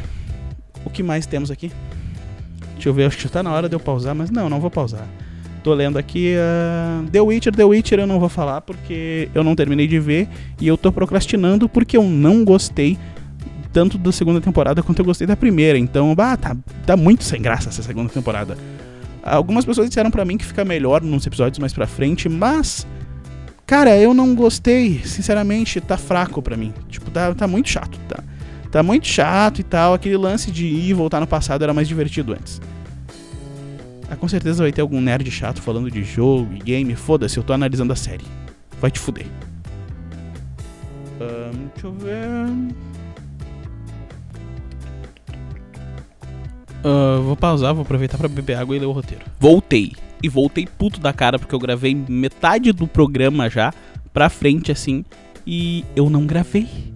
O 0.84 0.90
que 0.90 1.02
mais 1.02 1.26
temos 1.26 1.50
aqui? 1.50 1.70
Deixa 2.74 2.88
eu 2.88 2.94
ver, 2.94 3.04
acho 3.04 3.16
que 3.16 3.28
tá 3.28 3.42
na 3.42 3.52
hora 3.52 3.68
de 3.68 3.74
eu 3.74 3.80
pausar, 3.80 4.14
mas 4.14 4.30
não, 4.30 4.48
não 4.48 4.60
vou 4.60 4.70
pausar. 4.70 5.06
Tô 5.62 5.72
lendo 5.72 5.96
aqui 5.96 6.34
uh, 6.34 7.08
The 7.08 7.20
Witcher. 7.20 7.54
The 7.54 7.64
Witcher 7.64 8.00
eu 8.00 8.06
não 8.06 8.18
vou 8.18 8.28
falar 8.28 8.60
porque 8.62 9.28
eu 9.32 9.44
não 9.44 9.54
terminei 9.54 9.86
de 9.86 10.00
ver 10.00 10.28
e 10.60 10.66
eu 10.66 10.76
tô 10.76 10.90
procrastinando 10.90 11.68
porque 11.68 11.96
eu 11.96 12.02
não 12.02 12.44
gostei 12.44 12.98
tanto 13.72 13.96
da 13.96 14.12
segunda 14.12 14.40
temporada 14.40 14.82
quanto 14.82 14.98
eu 14.98 15.04
gostei 15.04 15.26
da 15.26 15.36
primeira. 15.36 15.78
Então, 15.78 16.14
bah, 16.14 16.36
tá, 16.36 16.56
tá 16.84 16.96
muito 16.96 17.22
sem 17.22 17.40
graça 17.40 17.68
essa 17.68 17.82
segunda 17.82 18.08
temporada. 18.12 18.56
Algumas 19.22 19.64
pessoas 19.64 19.88
disseram 19.88 20.10
para 20.10 20.24
mim 20.24 20.36
que 20.36 20.44
fica 20.44 20.64
melhor 20.64 21.00
nos 21.00 21.24
episódios 21.26 21.58
mais 21.58 21.72
pra 21.72 21.86
frente, 21.86 22.28
mas. 22.28 22.86
Cara, 23.64 23.96
eu 23.96 24.12
não 24.12 24.34
gostei. 24.34 25.00
Sinceramente, 25.04 25.80
tá 25.80 25.96
fraco 25.96 26.42
pra 26.42 26.56
mim. 26.56 26.74
Tipo, 26.88 27.10
tá, 27.10 27.32
tá 27.32 27.46
muito 27.46 27.68
chato, 27.68 27.98
tá? 28.08 28.22
Tá 28.72 28.82
muito 28.82 29.06
chato 29.06 29.60
e 29.60 29.62
tal. 29.62 29.92
Aquele 29.92 30.16
lance 30.16 30.50
de 30.50 30.66
ir 30.66 30.88
e 30.88 30.94
voltar 30.94 31.20
no 31.20 31.26
passado 31.26 31.62
era 31.62 31.74
mais 31.74 31.86
divertido 31.86 32.32
antes. 32.32 32.58
Ah, 34.10 34.16
com 34.16 34.26
certeza 34.26 34.62
vai 34.62 34.72
ter 34.72 34.80
algum 34.80 35.00
nerd 35.00 35.30
chato 35.30 35.60
falando 35.60 35.90
de 35.90 36.02
jogo 36.02 36.54
e 36.54 36.58
game. 36.58 36.94
Foda-se, 36.94 37.36
eu 37.36 37.42
tô 37.42 37.52
analisando 37.52 37.92
a 37.92 37.96
série. 37.96 38.24
Vai 38.80 38.90
te 38.90 38.98
fuder. 38.98 39.26
Um, 41.20 41.68
deixa 41.74 41.86
eu 41.86 41.92
ver. 41.92 42.74
Uh, 46.84 47.22
vou 47.22 47.36
pausar, 47.36 47.74
vou 47.74 47.82
aproveitar 47.82 48.16
para 48.16 48.28
beber 48.28 48.56
água 48.56 48.74
e 48.74 48.78
ler 48.78 48.86
o 48.86 48.92
roteiro. 48.92 49.24
Voltei. 49.38 49.92
E 50.22 50.28
voltei 50.30 50.66
puto 50.66 50.98
da 50.98 51.12
cara 51.12 51.38
porque 51.38 51.54
eu 51.54 51.58
gravei 51.58 51.94
metade 51.94 52.72
do 52.72 52.86
programa 52.86 53.50
já 53.50 53.72
pra 54.14 54.30
frente 54.30 54.72
assim. 54.72 55.04
E 55.46 55.84
eu 55.94 56.08
não 56.08 56.26
gravei. 56.26 56.91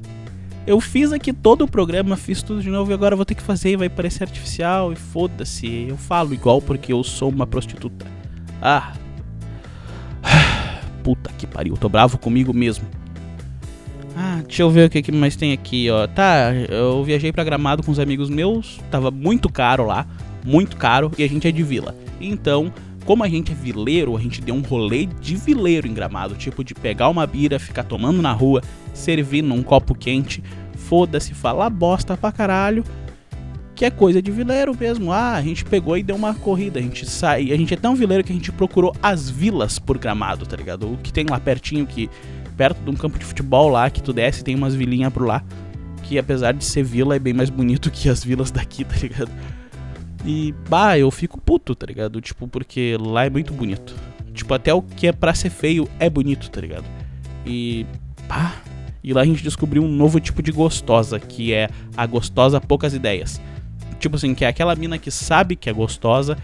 Eu 0.66 0.80
fiz 0.80 1.12
aqui 1.12 1.32
todo 1.32 1.62
o 1.62 1.68
programa, 1.68 2.16
fiz 2.16 2.42
tudo 2.42 2.60
de 2.60 2.68
novo 2.68 2.90
e 2.90 2.94
agora 2.94 3.14
vou 3.14 3.24
ter 3.24 3.36
que 3.36 3.42
fazer 3.42 3.70
e 3.70 3.76
vai 3.76 3.88
parecer 3.88 4.24
artificial 4.24 4.92
e 4.92 4.96
foda-se. 4.96 5.86
Eu 5.88 5.96
falo 5.96 6.34
igual 6.34 6.60
porque 6.60 6.92
eu 6.92 7.04
sou 7.04 7.28
uma 7.28 7.46
prostituta. 7.46 8.04
Ah. 8.60 8.94
Puta 11.04 11.30
que 11.38 11.46
pariu, 11.46 11.76
tô 11.76 11.88
bravo 11.88 12.18
comigo 12.18 12.52
mesmo. 12.52 12.84
Ah, 14.16 14.40
deixa 14.44 14.62
eu 14.62 14.70
ver 14.70 14.86
o 14.86 14.90
que, 14.90 15.12
mais 15.12 15.36
tem 15.36 15.52
aqui, 15.52 15.88
ó. 15.88 16.06
Tá, 16.08 16.52
eu 16.52 17.04
viajei 17.04 17.30
pra 17.30 17.44
Gramado 17.44 17.84
com 17.84 17.92
os 17.92 18.00
amigos 18.00 18.28
meus, 18.28 18.80
tava 18.90 19.10
muito 19.10 19.48
caro 19.48 19.86
lá, 19.86 20.04
muito 20.44 20.76
caro, 20.76 21.12
e 21.16 21.22
a 21.22 21.28
gente 21.28 21.46
é 21.46 21.52
de 21.52 21.62
vila. 21.62 21.94
Então, 22.20 22.72
como 23.06 23.22
a 23.22 23.28
gente 23.28 23.52
é 23.52 23.54
vileiro, 23.54 24.16
a 24.16 24.20
gente 24.20 24.40
deu 24.40 24.54
um 24.54 24.60
rolê 24.60 25.06
de 25.06 25.36
vileiro 25.36 25.86
em 25.86 25.94
gramado, 25.94 26.34
tipo 26.34 26.64
de 26.64 26.74
pegar 26.74 27.08
uma 27.08 27.24
bira, 27.24 27.56
ficar 27.56 27.84
tomando 27.84 28.20
na 28.20 28.32
rua, 28.32 28.60
servir 28.92 29.42
num 29.42 29.62
copo 29.62 29.94
quente, 29.94 30.42
foda-se, 30.76 31.32
falar 31.32 31.70
bosta 31.70 32.16
pra 32.16 32.32
caralho, 32.32 32.84
que 33.76 33.84
é 33.84 33.90
coisa 33.90 34.20
de 34.20 34.32
vileiro 34.32 34.76
mesmo. 34.76 35.12
Ah, 35.12 35.34
a 35.34 35.42
gente 35.42 35.64
pegou 35.64 35.96
e 35.96 36.02
deu 36.02 36.16
uma 36.16 36.34
corrida, 36.34 36.80
a 36.80 36.82
gente 36.82 37.08
sai, 37.08 37.52
a 37.52 37.56
gente 37.56 37.72
é 37.72 37.76
tão 37.76 37.94
vileiro 37.94 38.24
que 38.24 38.32
a 38.32 38.34
gente 38.34 38.50
procurou 38.50 38.92
as 39.00 39.30
vilas 39.30 39.78
por 39.78 39.98
gramado, 39.98 40.44
tá 40.44 40.56
ligado? 40.56 40.92
O 40.92 40.96
que 40.96 41.12
tem 41.12 41.26
lá 41.26 41.38
pertinho, 41.38 41.86
que 41.86 42.10
perto 42.56 42.82
de 42.82 42.90
um 42.90 42.94
campo 42.94 43.20
de 43.20 43.24
futebol 43.24 43.68
lá, 43.68 43.88
que 43.88 44.02
tu 44.02 44.12
desce, 44.12 44.42
tem 44.42 44.56
umas 44.56 44.74
vilinhas 44.74 45.12
por 45.12 45.24
lá, 45.24 45.44
que 46.02 46.18
apesar 46.18 46.52
de 46.52 46.64
ser 46.64 46.82
vila 46.82 47.14
é 47.14 47.20
bem 47.20 47.32
mais 47.32 47.50
bonito 47.50 47.88
que 47.88 48.08
as 48.08 48.24
vilas 48.24 48.50
daqui, 48.50 48.82
tá 48.84 48.96
ligado? 48.96 49.30
E, 50.26 50.52
bah, 50.68 50.98
eu 50.98 51.08
fico 51.10 51.40
puto, 51.40 51.74
tá 51.74 51.86
ligado? 51.86 52.20
Tipo, 52.20 52.48
porque 52.48 52.96
lá 53.00 53.24
é 53.24 53.30
muito 53.30 53.54
bonito. 53.54 53.94
Tipo, 54.34 54.54
até 54.54 54.74
o 54.74 54.82
que 54.82 55.06
é 55.06 55.12
pra 55.12 55.32
ser 55.32 55.50
feio 55.50 55.88
é 56.00 56.10
bonito, 56.10 56.50
tá 56.50 56.60
ligado? 56.60 56.84
E, 57.46 57.86
pá. 58.26 58.56
E 59.04 59.12
lá 59.12 59.20
a 59.20 59.24
gente 59.24 59.40
descobriu 59.40 59.84
um 59.84 59.88
novo 59.88 60.18
tipo 60.18 60.42
de 60.42 60.50
gostosa, 60.50 61.20
que 61.20 61.54
é 61.54 61.70
a 61.96 62.04
gostosa 62.06 62.60
poucas 62.60 62.92
ideias. 62.92 63.40
Tipo 64.00 64.16
assim, 64.16 64.34
que 64.34 64.44
é 64.44 64.48
aquela 64.48 64.74
mina 64.74 64.98
que 64.98 65.12
sabe 65.12 65.54
que 65.54 65.70
é 65.70 65.72
gostosa 65.72 66.36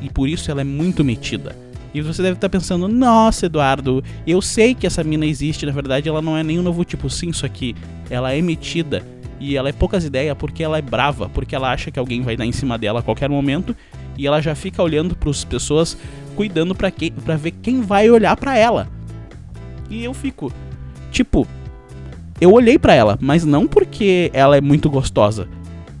e 0.00 0.08
por 0.08 0.26
isso 0.26 0.50
ela 0.50 0.62
é 0.62 0.64
muito 0.64 1.04
metida. 1.04 1.54
E 1.92 2.00
você 2.00 2.22
deve 2.22 2.34
estar 2.36 2.48
pensando, 2.48 2.88
nossa, 2.88 3.46
Eduardo, 3.46 4.02
eu 4.26 4.40
sei 4.40 4.74
que 4.74 4.86
essa 4.86 5.04
mina 5.04 5.26
existe, 5.26 5.66
na 5.66 5.72
verdade 5.72 6.08
ela 6.08 6.22
não 6.22 6.36
é 6.36 6.42
nenhum 6.42 6.62
novo 6.62 6.84
tipo, 6.84 7.08
sim, 7.10 7.28
isso 7.28 7.44
aqui. 7.44 7.76
Ela 8.08 8.32
é 8.32 8.40
metida 8.40 9.04
e 9.40 9.56
ela 9.56 9.68
é 9.68 9.72
poucas 9.72 10.04
ideias 10.04 10.36
porque 10.36 10.62
ela 10.62 10.78
é 10.78 10.82
brava, 10.82 11.28
porque 11.28 11.54
ela 11.54 11.72
acha 11.72 11.90
que 11.90 11.98
alguém 11.98 12.22
vai 12.22 12.36
dar 12.36 12.46
em 12.46 12.52
cima 12.52 12.78
dela 12.78 13.00
a 13.00 13.02
qualquer 13.02 13.28
momento 13.28 13.74
e 14.16 14.26
ela 14.26 14.40
já 14.40 14.54
fica 14.54 14.82
olhando 14.82 15.16
para 15.16 15.30
as 15.30 15.44
pessoas, 15.44 15.96
cuidando 16.36 16.74
para 16.74 16.90
que 16.90 17.10
para 17.10 17.36
ver 17.36 17.52
quem 17.62 17.80
vai 17.80 18.08
olhar 18.10 18.36
para 18.36 18.56
ela. 18.56 18.88
E 19.90 20.04
eu 20.04 20.14
fico, 20.14 20.52
tipo, 21.10 21.46
eu 22.40 22.52
olhei 22.52 22.78
para 22.78 22.94
ela, 22.94 23.18
mas 23.20 23.44
não 23.44 23.66
porque 23.66 24.30
ela 24.32 24.56
é 24.56 24.60
muito 24.60 24.88
gostosa, 24.88 25.48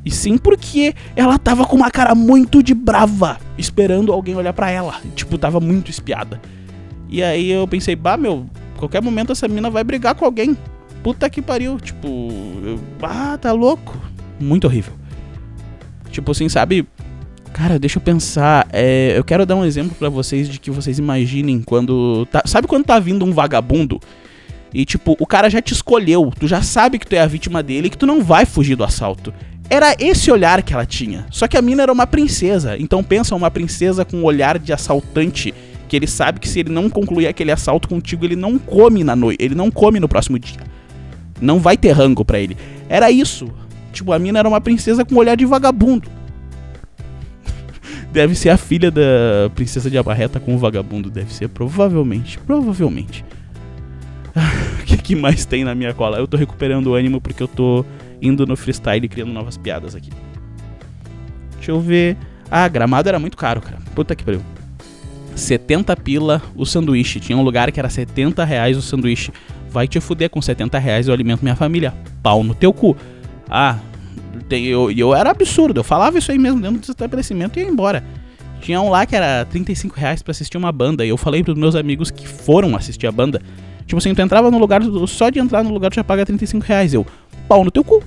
e 0.04 0.10
sim 0.10 0.36
porque 0.36 0.94
ela 1.16 1.38
tava 1.38 1.64
com 1.64 1.76
uma 1.76 1.90
cara 1.90 2.14
muito 2.14 2.62
de 2.62 2.74
brava, 2.74 3.38
esperando 3.56 4.12
alguém 4.12 4.36
olhar 4.36 4.52
para 4.52 4.70
ela. 4.70 5.00
Tipo, 5.16 5.38
tava 5.38 5.60
muito 5.60 5.90
espiada. 5.90 6.40
E 7.08 7.22
aí 7.22 7.50
eu 7.50 7.66
pensei, 7.66 7.96
bah, 7.96 8.16
meu, 8.16 8.44
qualquer 8.76 9.00
momento 9.00 9.32
essa 9.32 9.48
mina 9.48 9.70
vai 9.70 9.82
brigar 9.82 10.14
com 10.14 10.24
alguém. 10.26 10.56
Puta 11.04 11.28
que 11.28 11.42
pariu. 11.42 11.78
Tipo, 11.78 12.08
eu, 12.64 12.80
ah, 13.02 13.36
tá 13.38 13.52
louco. 13.52 13.94
Muito 14.40 14.66
horrível. 14.66 14.94
Tipo 16.10 16.32
assim, 16.32 16.48
sabe? 16.48 16.88
Cara, 17.52 17.78
deixa 17.78 17.98
eu 17.98 18.02
pensar. 18.02 18.66
É, 18.72 19.12
eu 19.14 19.22
quero 19.22 19.44
dar 19.44 19.54
um 19.54 19.66
exemplo 19.66 19.94
para 19.96 20.08
vocês 20.08 20.48
de 20.48 20.58
que 20.58 20.70
vocês 20.70 20.98
imaginem 20.98 21.60
quando. 21.60 22.26
Tá, 22.32 22.42
sabe 22.46 22.66
quando 22.66 22.86
tá 22.86 22.98
vindo 22.98 23.22
um 23.22 23.32
vagabundo? 23.32 24.00
E 24.72 24.86
tipo, 24.86 25.14
o 25.20 25.26
cara 25.26 25.50
já 25.50 25.60
te 25.60 25.72
escolheu, 25.72 26.32
tu 26.36 26.48
já 26.48 26.60
sabe 26.62 26.98
que 26.98 27.06
tu 27.06 27.14
é 27.14 27.20
a 27.20 27.26
vítima 27.26 27.62
dele 27.62 27.86
e 27.86 27.90
que 27.90 27.98
tu 27.98 28.06
não 28.06 28.24
vai 28.24 28.44
fugir 28.44 28.74
do 28.74 28.82
assalto. 28.82 29.32
Era 29.68 29.94
esse 30.00 30.32
olhar 30.32 30.62
que 30.62 30.72
ela 30.72 30.86
tinha. 30.86 31.26
Só 31.30 31.46
que 31.46 31.56
a 31.56 31.62
mina 31.62 31.82
era 31.82 31.92
uma 31.92 32.06
princesa. 32.06 32.76
Então 32.78 33.04
pensa 33.04 33.36
uma 33.36 33.50
princesa 33.50 34.06
com 34.06 34.16
um 34.16 34.24
olhar 34.24 34.58
de 34.58 34.72
assaltante. 34.72 35.54
Que 35.86 35.96
ele 35.96 36.06
sabe 36.06 36.40
que 36.40 36.48
se 36.48 36.60
ele 36.60 36.70
não 36.70 36.88
concluir 36.88 37.26
aquele 37.26 37.52
assalto 37.52 37.88
contigo, 37.88 38.24
ele 38.24 38.36
não 38.36 38.58
come 38.58 39.04
na 39.04 39.14
noite. 39.14 39.44
Ele 39.44 39.54
não 39.54 39.70
come 39.70 40.00
no 40.00 40.08
próximo 40.08 40.38
dia. 40.38 40.73
Não 41.40 41.58
vai 41.58 41.76
ter 41.76 41.92
rango 41.92 42.24
para 42.24 42.38
ele. 42.38 42.56
Era 42.88 43.10
isso. 43.10 43.50
Tipo, 43.92 44.12
a 44.12 44.18
mina 44.18 44.38
era 44.38 44.48
uma 44.48 44.60
princesa 44.60 45.04
com 45.04 45.14
um 45.14 45.18
olhar 45.18 45.36
de 45.36 45.44
vagabundo. 45.44 46.08
Deve 48.12 48.34
ser 48.34 48.50
a 48.50 48.56
filha 48.56 48.90
da 48.90 49.50
princesa 49.54 49.90
de 49.90 49.96
Abarreta 49.96 50.40
com 50.40 50.54
o 50.54 50.58
vagabundo. 50.58 51.10
Deve 51.10 51.32
ser, 51.32 51.48
provavelmente. 51.48 52.38
Provavelmente. 52.38 53.24
O 54.84 54.86
que, 54.86 54.98
que 54.98 55.16
mais 55.16 55.46
tem 55.46 55.64
na 55.64 55.74
minha 55.74 55.94
cola? 55.94 56.18
Eu 56.18 56.28
tô 56.28 56.36
recuperando 56.36 56.88
o 56.88 56.94
ânimo 56.94 57.18
porque 57.18 57.42
eu 57.42 57.48
tô 57.48 57.86
indo 58.20 58.46
no 58.46 58.54
freestyle 58.54 59.06
e 59.06 59.08
criando 59.08 59.32
novas 59.32 59.56
piadas 59.56 59.94
aqui. 59.94 60.10
Deixa 61.56 61.70
eu 61.70 61.80
ver. 61.80 62.18
Ah, 62.50 62.68
gramado 62.68 63.08
era 63.08 63.18
muito 63.18 63.34
caro, 63.34 63.62
cara. 63.62 63.78
Puta 63.94 64.14
que 64.14 64.22
pariu. 64.22 64.42
70 65.34 65.96
pila 65.96 66.42
o 66.54 66.64
sanduíche. 66.66 67.18
Tinha 67.18 67.36
um 67.36 67.42
lugar 67.42 67.72
que 67.72 67.80
era 67.80 67.88
70 67.88 68.44
reais 68.44 68.76
o 68.76 68.82
sanduíche. 68.82 69.32
Vai 69.74 69.88
te 69.88 69.98
fuder 69.98 70.30
com 70.30 70.40
70 70.40 70.78
reais 70.78 71.08
eu 71.08 71.12
alimento 71.12 71.42
minha 71.42 71.56
família. 71.56 71.92
Pau 72.22 72.44
no 72.44 72.54
teu 72.54 72.72
cu. 72.72 72.96
Ah, 73.50 73.80
eu, 74.48 74.88
eu 74.92 75.12
era 75.12 75.32
absurdo. 75.32 75.80
Eu 75.80 75.82
falava 75.82 76.16
isso 76.16 76.30
aí 76.30 76.38
mesmo 76.38 76.60
dentro 76.60 76.78
do 76.78 76.90
estabelecimento 76.90 77.58
e 77.58 77.62
ia 77.62 77.68
embora. 77.68 78.04
Tinha 78.60 78.80
um 78.80 78.88
lá 78.88 79.04
que 79.04 79.16
era 79.16 79.44
35 79.46 79.98
reais 79.98 80.22
pra 80.22 80.30
assistir 80.30 80.56
uma 80.56 80.70
banda. 80.70 81.04
E 81.04 81.08
eu 81.08 81.16
falei 81.16 81.42
pros 81.42 81.58
meus 81.58 81.74
amigos 81.74 82.08
que 82.08 82.24
foram 82.24 82.76
assistir 82.76 83.08
a 83.08 83.10
banda. 83.10 83.42
Tipo 83.84 83.98
assim, 83.98 84.14
tu 84.14 84.22
entrava 84.22 84.48
no 84.48 84.58
lugar, 84.58 84.80
só 85.08 85.28
de 85.28 85.40
entrar 85.40 85.64
no 85.64 85.70
lugar 85.70 85.90
tu 85.90 85.96
já 85.96 86.04
paga 86.04 86.24
35 86.24 86.64
reais. 86.64 86.94
Eu, 86.94 87.04
pau 87.48 87.64
no 87.64 87.70
teu 87.72 87.82
cu. 87.82 88.00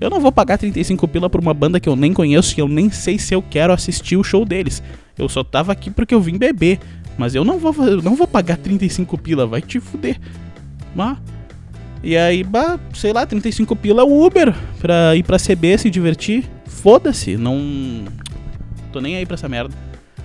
Eu 0.00 0.08
não 0.08 0.20
vou 0.20 0.32
pagar 0.32 0.56
35 0.56 1.06
pila 1.06 1.28
por 1.28 1.38
uma 1.38 1.52
banda 1.52 1.78
que 1.78 1.88
eu 1.88 1.96
nem 1.96 2.14
conheço 2.14 2.58
e 2.58 2.62
eu 2.62 2.66
nem 2.66 2.90
sei 2.90 3.18
se 3.18 3.34
eu 3.34 3.42
quero 3.42 3.74
assistir 3.74 4.16
o 4.16 4.24
show 4.24 4.46
deles. 4.46 4.82
Eu 5.18 5.28
só 5.28 5.44
tava 5.44 5.70
aqui 5.70 5.90
porque 5.90 6.14
eu 6.14 6.20
vim 6.22 6.38
beber. 6.38 6.80
Mas 7.18 7.34
eu 7.34 7.44
não 7.44 7.58
vou, 7.58 7.74
eu 7.84 8.00
não 8.00 8.16
vou 8.16 8.26
pagar 8.26 8.56
35 8.56 9.18
pila, 9.18 9.46
vai 9.46 9.60
te 9.60 9.78
fuder. 9.78 10.18
E 12.02 12.16
aí, 12.16 12.44
bah, 12.44 12.78
sei 12.92 13.12
lá, 13.12 13.24
35 13.24 13.74
pila 13.76 14.02
é 14.02 14.04
o 14.04 14.26
Uber 14.26 14.54
pra 14.78 15.16
ir 15.16 15.22
pra 15.22 15.38
CB 15.38 15.78
se 15.78 15.90
divertir. 15.90 16.44
Foda-se, 16.66 17.36
não. 17.36 18.04
Tô 18.92 19.00
nem 19.00 19.16
aí 19.16 19.24
pra 19.24 19.34
essa 19.34 19.48
merda. 19.48 19.74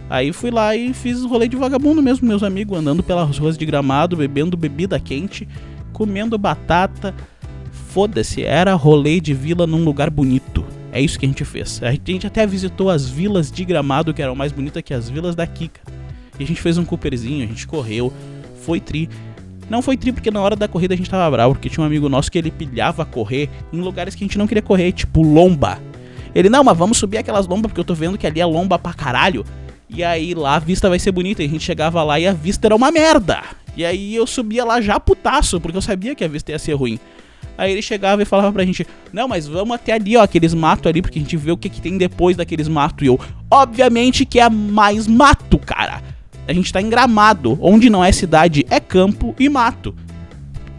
Aí 0.09 0.33
fui 0.33 0.51
lá 0.51 0.75
e 0.75 0.93
fiz 0.93 1.23
rolê 1.23 1.47
de 1.47 1.55
vagabundo 1.55 2.01
mesmo, 2.01 2.27
meus 2.27 2.43
amigos, 2.43 2.77
andando 2.77 3.03
pelas 3.03 3.37
ruas 3.37 3.57
de 3.57 3.65
gramado, 3.65 4.17
bebendo 4.17 4.57
bebida 4.57 4.99
quente, 4.99 5.47
comendo 5.93 6.37
batata. 6.37 7.13
Foda-se, 7.71 8.43
era 8.43 8.73
rolê 8.73 9.19
de 9.19 9.33
vila 9.33 9.65
num 9.65 9.83
lugar 9.83 10.09
bonito. 10.09 10.65
É 10.91 10.99
isso 10.99 11.19
que 11.19 11.25
a 11.25 11.29
gente 11.29 11.45
fez. 11.45 11.81
A 11.83 11.91
gente 11.91 12.25
até 12.25 12.45
visitou 12.45 12.89
as 12.89 13.07
vilas 13.07 13.51
de 13.51 13.63
gramado 13.63 14.13
que 14.13 14.21
eram 14.21 14.35
mais 14.35 14.51
bonitas 14.51 14.81
que 14.83 14.93
as 14.93 15.09
vilas 15.09 15.35
daqui, 15.35 15.69
cara. 15.69 15.97
E 16.39 16.43
a 16.43 16.47
gente 16.47 16.61
fez 16.61 16.77
um 16.77 16.85
Cooperzinho, 16.85 17.43
a 17.43 17.47
gente 17.47 17.67
correu, 17.67 18.11
foi 18.63 18.79
tri. 18.79 19.07
Não 19.69 19.81
foi 19.81 19.95
tri 19.95 20.11
porque 20.11 20.31
na 20.31 20.41
hora 20.41 20.55
da 20.55 20.67
corrida 20.67 20.93
a 20.93 20.97
gente 20.97 21.09
tava 21.09 21.29
bravo, 21.29 21.53
porque 21.53 21.69
tinha 21.69 21.83
um 21.83 21.87
amigo 21.87 22.09
nosso 22.09 22.31
que 22.31 22.37
ele 22.37 22.51
pilhava 22.51 23.05
correr 23.05 23.49
em 23.71 23.79
lugares 23.79 24.15
que 24.15 24.23
a 24.23 24.27
gente 24.27 24.37
não 24.37 24.47
queria 24.47 24.63
correr, 24.63 24.91
tipo 24.91 25.21
lomba. 25.21 25.79
Ele, 26.33 26.49
não, 26.49 26.63
mas 26.63 26.77
vamos 26.77 26.97
subir 26.97 27.17
aquelas 27.17 27.47
lombas 27.47 27.69
porque 27.69 27.79
eu 27.79 27.85
tô 27.85 27.93
vendo 27.93 28.17
que 28.17 28.27
ali 28.27 28.39
é 28.39 28.45
lomba 28.45 28.77
pra 28.79 28.93
caralho. 28.93 29.45
E 29.89 30.03
aí 30.03 30.33
lá 30.33 30.55
a 30.55 30.59
vista 30.59 30.87
vai 30.89 30.99
ser 30.99 31.11
bonita. 31.11 31.41
E 31.41 31.45
a 31.45 31.49
gente 31.49 31.63
chegava 31.63 32.03
lá 32.03 32.19
e 32.19 32.27
a 32.27 32.33
vista 32.33 32.67
era 32.67 32.75
uma 32.75 32.91
merda. 32.91 33.41
E 33.75 33.83
aí 33.85 34.15
eu 34.15 34.27
subia 34.27 34.63
lá 34.63 34.81
já 34.81 34.99
putaço, 34.99 35.59
porque 35.59 35.77
eu 35.77 35.81
sabia 35.81 36.13
que 36.15 36.23
a 36.23 36.27
vista 36.27 36.51
ia 36.51 36.59
ser 36.59 36.73
ruim. 36.73 36.99
Aí 37.57 37.71
ele 37.71 37.81
chegava 37.81 38.21
e 38.21 38.25
falava 38.25 38.51
pra 38.51 38.63
gente: 38.63 38.85
Não, 39.11 39.27
mas 39.27 39.47
vamos 39.47 39.75
até 39.75 39.93
ali, 39.93 40.15
ó, 40.15 40.21
aqueles 40.21 40.53
matos 40.53 40.87
ali, 40.87 41.01
porque 41.01 41.19
a 41.19 41.21
gente 41.21 41.35
vê 41.35 41.51
o 41.51 41.57
que, 41.57 41.69
que 41.69 41.81
tem 41.81 41.97
depois 41.97 42.37
daqueles 42.37 42.67
matos. 42.67 43.03
E 43.03 43.07
eu, 43.07 43.19
obviamente 43.49 44.25
que 44.25 44.39
é 44.39 44.49
mais 44.49 45.07
mato, 45.07 45.57
cara. 45.57 46.01
A 46.49 46.53
gente 46.53 46.73
tá 46.73 46.81
em 46.81 46.89
gramado, 46.89 47.59
onde 47.61 47.91
não 47.91 48.03
é 48.03 48.11
cidade, 48.11 48.65
é 48.71 48.79
campo 48.79 49.35
e 49.37 49.47
mato. 49.47 49.93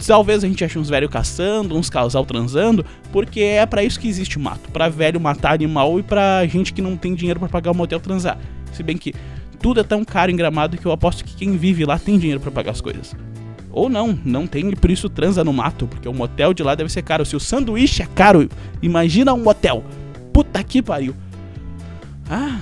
Talvez 0.05 0.43
a 0.43 0.49
gente 0.49 0.65
ache 0.65 0.77
uns 0.77 0.89
velhos 0.89 1.09
caçando, 1.09 1.77
uns 1.77 1.89
casal 1.89 2.27
transando, 2.27 2.85
porque 3.13 3.41
é 3.41 3.65
para 3.65 3.85
isso 3.85 4.01
que 4.01 4.09
existe 4.09 4.37
o 4.37 4.41
mato, 4.41 4.69
para 4.73 4.89
velho 4.89 5.21
matar 5.21 5.55
animal 5.55 6.01
e 6.01 6.03
pra 6.03 6.45
gente 6.49 6.73
que 6.73 6.83
não 6.83 6.97
tem 6.97 7.15
dinheiro 7.15 7.39
para 7.39 7.49
pagar 7.49 7.71
o 7.71 7.75
motel 7.75 8.01
transar. 8.01 8.37
Se 8.73 8.83
bem 8.83 8.99
que 8.99 9.15
tudo 9.61 9.79
é 9.79 9.85
tão 9.85 10.05
caro 10.05 10.33
em 10.33 10.35
gramado 10.35 10.77
que 10.77 10.85
eu 10.85 10.91
aposto 10.91 11.25
que 11.25 11.37
quem 11.37 11.57
vive 11.57 11.85
lá 11.85 12.01
tem 12.01 12.19
dinheiro 12.19 12.41
para 12.41 12.51
pagar 12.51 12.73
as 12.73 12.81
coisas. 12.81 13.15
Ou 13.71 13.89
não, 13.89 14.19
não 14.25 14.49
tem 14.49 14.71
e 14.71 14.75
por 14.75 14.91
isso 14.91 15.09
transa 15.09 15.45
no 15.45 15.53
mato, 15.53 15.87
porque 15.87 16.09
o 16.09 16.13
motel 16.13 16.53
de 16.53 16.65
lá 16.65 16.75
deve 16.75 16.91
ser 16.91 17.03
caro. 17.03 17.25
Se 17.25 17.37
o 17.37 17.41
sanduíche 17.41 18.03
é 18.03 18.07
caro, 18.07 18.49
imagina 18.83 19.33
um 19.33 19.45
motel. 19.45 19.85
Puta 20.33 20.65
que 20.65 20.83
pariu. 20.83 21.15
Ah, 22.29 22.59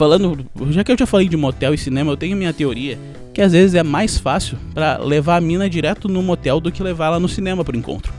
falando, 0.00 0.46
já 0.70 0.82
que 0.82 0.90
eu 0.90 0.96
já 0.96 1.04
falei 1.04 1.28
de 1.28 1.36
motel 1.36 1.74
e 1.74 1.78
cinema, 1.78 2.10
eu 2.10 2.16
tenho 2.16 2.34
minha 2.34 2.54
teoria 2.54 2.98
que 3.34 3.42
às 3.42 3.52
vezes 3.52 3.74
é 3.74 3.82
mais 3.82 4.16
fácil 4.16 4.56
para 4.72 4.96
levar 4.96 5.36
a 5.36 5.40
mina 5.42 5.68
direto 5.68 6.08
no 6.08 6.22
motel 6.22 6.58
do 6.58 6.72
que 6.72 6.82
levar 6.82 7.08
ela 7.08 7.20
no 7.20 7.28
cinema 7.28 7.62
pro 7.62 7.76
encontro. 7.76 8.10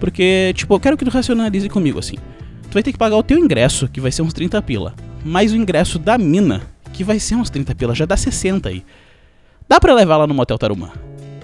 Porque, 0.00 0.54
tipo, 0.56 0.74
eu 0.74 0.80
quero 0.80 0.96
que 0.96 1.04
tu 1.04 1.10
racionalize 1.10 1.68
comigo 1.68 1.98
assim. 1.98 2.16
Tu 2.62 2.72
vai 2.72 2.82
ter 2.82 2.92
que 2.92 2.98
pagar 2.98 3.16
o 3.16 3.22
teu 3.22 3.38
ingresso, 3.38 3.88
que 3.88 4.00
vai 4.00 4.10
ser 4.10 4.22
uns 4.22 4.32
30 4.32 4.62
pila, 4.62 4.94
mais 5.22 5.52
o 5.52 5.56
ingresso 5.56 5.98
da 5.98 6.16
mina, 6.16 6.62
que 6.94 7.04
vai 7.04 7.20
ser 7.20 7.34
uns 7.34 7.50
30 7.50 7.74
pila, 7.74 7.94
já 7.94 8.06
dá 8.06 8.16
60 8.16 8.70
aí. 8.70 8.82
Dá 9.68 9.78
pra 9.78 9.92
levar 9.92 10.14
ela 10.14 10.26
no 10.26 10.32
motel 10.32 10.56
Tarumã. 10.56 10.88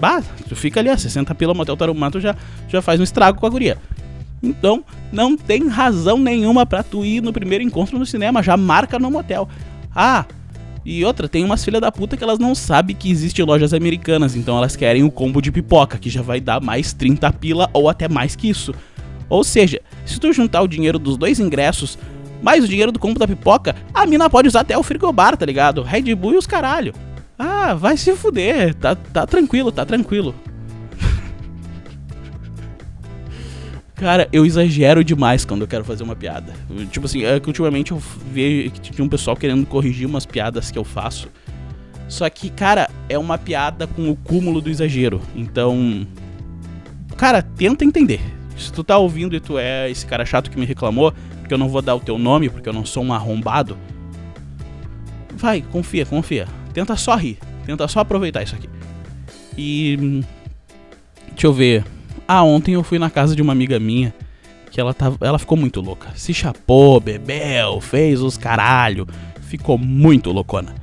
Bah, 0.01 0.23
tu 0.49 0.55
fica 0.55 0.79
ali, 0.79 0.89
a 0.89 0.97
60 0.97 1.35
pila 1.35 1.53
motel 1.53 1.77
Tarumã, 1.77 2.09
tu 2.09 2.19
já, 2.19 2.35
já 2.67 2.81
faz 2.81 2.99
um 2.99 3.03
estrago 3.03 3.39
com 3.39 3.45
a 3.45 3.49
guria. 3.49 3.77
Então, 4.41 4.83
não 5.11 5.37
tem 5.37 5.67
razão 5.67 6.17
nenhuma 6.17 6.65
para 6.65 6.81
tu 6.81 7.05
ir 7.05 7.21
no 7.21 7.31
primeiro 7.31 7.63
encontro 7.63 7.99
no 7.99 8.05
cinema, 8.05 8.41
já 8.41 8.57
marca 8.57 8.97
no 8.97 9.11
motel. 9.11 9.47
Ah, 9.95 10.25
e 10.85 11.03
outra, 11.03 11.27
tem 11.27 11.43
umas 11.43 11.63
filhas 11.65 11.81
da 11.81 11.91
puta 11.91 12.15
que 12.15 12.23
elas 12.23 12.37
não 12.37 12.53
sabem 12.53 12.95
que 12.95 13.09
existe 13.09 13.41
lojas 13.41 13.73
americanas, 13.73 14.35
então 14.35 14.57
elas 14.57 14.75
querem 14.75 15.03
o 15.03 15.09
combo 15.09 15.41
de 15.41 15.51
pipoca, 15.51 15.97
que 15.97 16.09
já 16.09 16.21
vai 16.21 16.39
dar 16.39 16.61
mais 16.61 16.93
30 16.93 17.31
pila 17.33 17.69
ou 17.73 17.89
até 17.89 18.07
mais 18.07 18.35
que 18.35 18.49
isso. 18.49 18.73
Ou 19.27 19.43
seja, 19.43 19.81
se 20.05 20.19
tu 20.19 20.31
juntar 20.31 20.61
o 20.61 20.67
dinheiro 20.67 20.99
dos 20.99 21.17
dois 21.17 21.39
ingressos, 21.39 21.97
Mais 22.41 22.63
o 22.63 22.67
dinheiro 22.67 22.91
do 22.91 22.99
combo 22.99 23.19
da 23.19 23.27
pipoca, 23.27 23.75
a 23.91 24.05
mina 24.05 24.29
pode 24.29 24.47
usar 24.47 24.61
até 24.61 24.77
o 24.77 24.83
frigobar, 24.83 25.35
tá 25.35 25.45
ligado? 25.45 25.81
Red 25.81 26.13
Bull 26.13 26.33
e 26.33 26.37
os 26.37 26.45
caralho. 26.45 26.93
Ah, 27.39 27.73
vai 27.73 27.97
se 27.97 28.15
fuder. 28.15 28.75
Tá, 28.75 28.95
tá 28.95 29.25
tranquilo, 29.25 29.71
tá 29.71 29.83
tranquilo. 29.83 30.35
Cara, 33.95 34.27
eu 34.33 34.45
exagero 34.45 35.03
demais 35.03 35.45
quando 35.45 35.61
eu 35.61 35.67
quero 35.67 35.85
fazer 35.85 36.03
uma 36.03 36.15
piada. 36.15 36.53
Tipo 36.91 37.05
assim, 37.05 37.23
é 37.23 37.39
que 37.39 37.47
ultimamente 37.47 37.91
eu 37.91 37.97
vejo 38.31 38.71
que 38.71 38.91
tinha 38.91 39.05
um 39.05 39.09
pessoal 39.09 39.37
querendo 39.37 39.65
corrigir 39.65 40.05
umas 40.05 40.25
piadas 40.25 40.69
que 40.69 40.77
eu 40.77 40.83
faço. 40.83 41.29
Só 42.09 42.29
que, 42.29 42.49
cara, 42.49 42.89
é 43.07 43.17
uma 43.17 43.37
piada 43.37 43.87
com 43.87 44.09
o 44.09 44.15
cúmulo 44.15 44.59
do 44.59 44.69
exagero. 44.69 45.21
Então, 45.33 46.05
cara, 47.15 47.41
tenta 47.41 47.85
entender. 47.85 48.19
Se 48.57 48.71
tu 48.71 48.83
tá 48.83 48.97
ouvindo 48.97 49.35
e 49.35 49.39
tu 49.39 49.57
é 49.57 49.89
esse 49.89 50.05
cara 50.05 50.25
chato 50.25 50.51
que 50.51 50.59
me 50.59 50.65
reclamou, 50.65 51.13
porque 51.39 51.53
eu 51.53 51.57
não 51.57 51.69
vou 51.69 51.81
dar 51.81 51.95
o 51.95 51.99
teu 51.99 52.17
nome, 52.17 52.49
porque 52.49 52.67
eu 52.67 52.73
não 52.73 52.85
sou 52.85 53.03
um 53.03 53.13
arrombado. 53.13 53.77
Vai, 55.35 55.61
confia, 55.61 56.05
confia. 56.05 56.47
Tenta 56.73 56.95
só 56.97 57.15
rir. 57.15 57.37
Tenta 57.65 57.87
só 57.87 58.01
aproveitar 58.01 58.43
isso 58.43 58.55
aqui. 58.55 58.69
E. 59.57 60.21
Deixa 61.31 61.47
eu 61.47 61.53
ver. 61.53 61.94
Ah, 62.27 62.43
ontem 62.43 62.73
eu 62.73 62.83
fui 62.83 62.97
na 62.97 63.09
casa 63.09 63.35
de 63.35 63.41
uma 63.41 63.53
amiga 63.53 63.79
minha 63.79 64.13
que 64.71 64.81
ela, 64.81 64.93
tava, 64.93 65.17
ela 65.21 65.39
ficou 65.39 65.57
muito 65.57 65.79
louca. 65.79 66.09
Se 66.15 66.33
chapou, 66.33 66.99
bebeu, 66.99 67.79
fez 67.79 68.21
os 68.21 68.37
caralho. 68.37 69.07
Ficou 69.41 69.77
muito 69.77 70.31
loucona. 70.31 70.75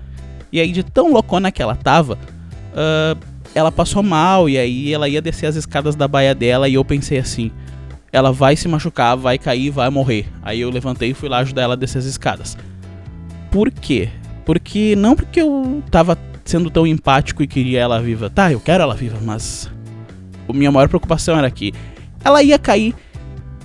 E 0.51 0.61
aí, 0.61 0.73
de 0.73 0.83
tão 0.83 1.13
loucona 1.13 1.53
que 1.53 1.61
ela 1.61 1.75
tava, 1.75 2.15
uh, 2.15 3.19
ela 3.55 3.71
passou 3.71 4.03
mal. 4.03 4.49
E 4.49 4.57
aí, 4.57 4.93
ela 4.93 5.09
ia 5.09 5.21
descer 5.21 5.47
as 5.47 5.57
escadas 5.57 5.95
da 5.95 6.09
baia 6.09 6.35
dela. 6.35 6.69
E 6.69 6.75
eu 6.75 6.85
pensei 6.85 7.19
assim: 7.19 7.51
ela 8.13 8.31
vai 8.31 8.55
se 8.57 8.69
machucar, 8.69 9.17
vai 9.17 9.39
cair, 9.39 9.71
vai 9.71 9.91
morrer. 9.91 10.27
Aí 10.43 10.61
eu 10.61 10.71
levantei 10.71 11.11
e 11.11 11.15
fui 11.15 11.29
lá 11.29 11.39
ajudar 11.39 11.63
ela 11.63 11.75
a 11.75 11.77
descer 11.77 11.99
as 11.99 12.05
escadas. 12.05 12.57
Por 13.51 13.71
quê? 13.71 14.09
Porque 14.45 14.95
não 14.97 15.15
porque 15.15 15.41
eu 15.41 15.83
tava 15.91 16.19
sendo 16.45 16.71
tão 16.71 16.87
empático 16.87 17.43
e 17.43 17.47
queria 17.47 17.81
ela 17.81 18.01
viva. 18.01 18.31
Tá, 18.31 18.53
eu 18.53 18.61
quero 18.61 18.83
ela 18.83 18.95
viva, 18.95 19.19
mas 19.23 19.71
minha 20.53 20.71
maior 20.71 20.89
preocupação 20.89 21.37
era 21.37 21.51
que 21.51 21.73
ela 22.25 22.43
ia 22.43 22.59
cair, 22.59 22.95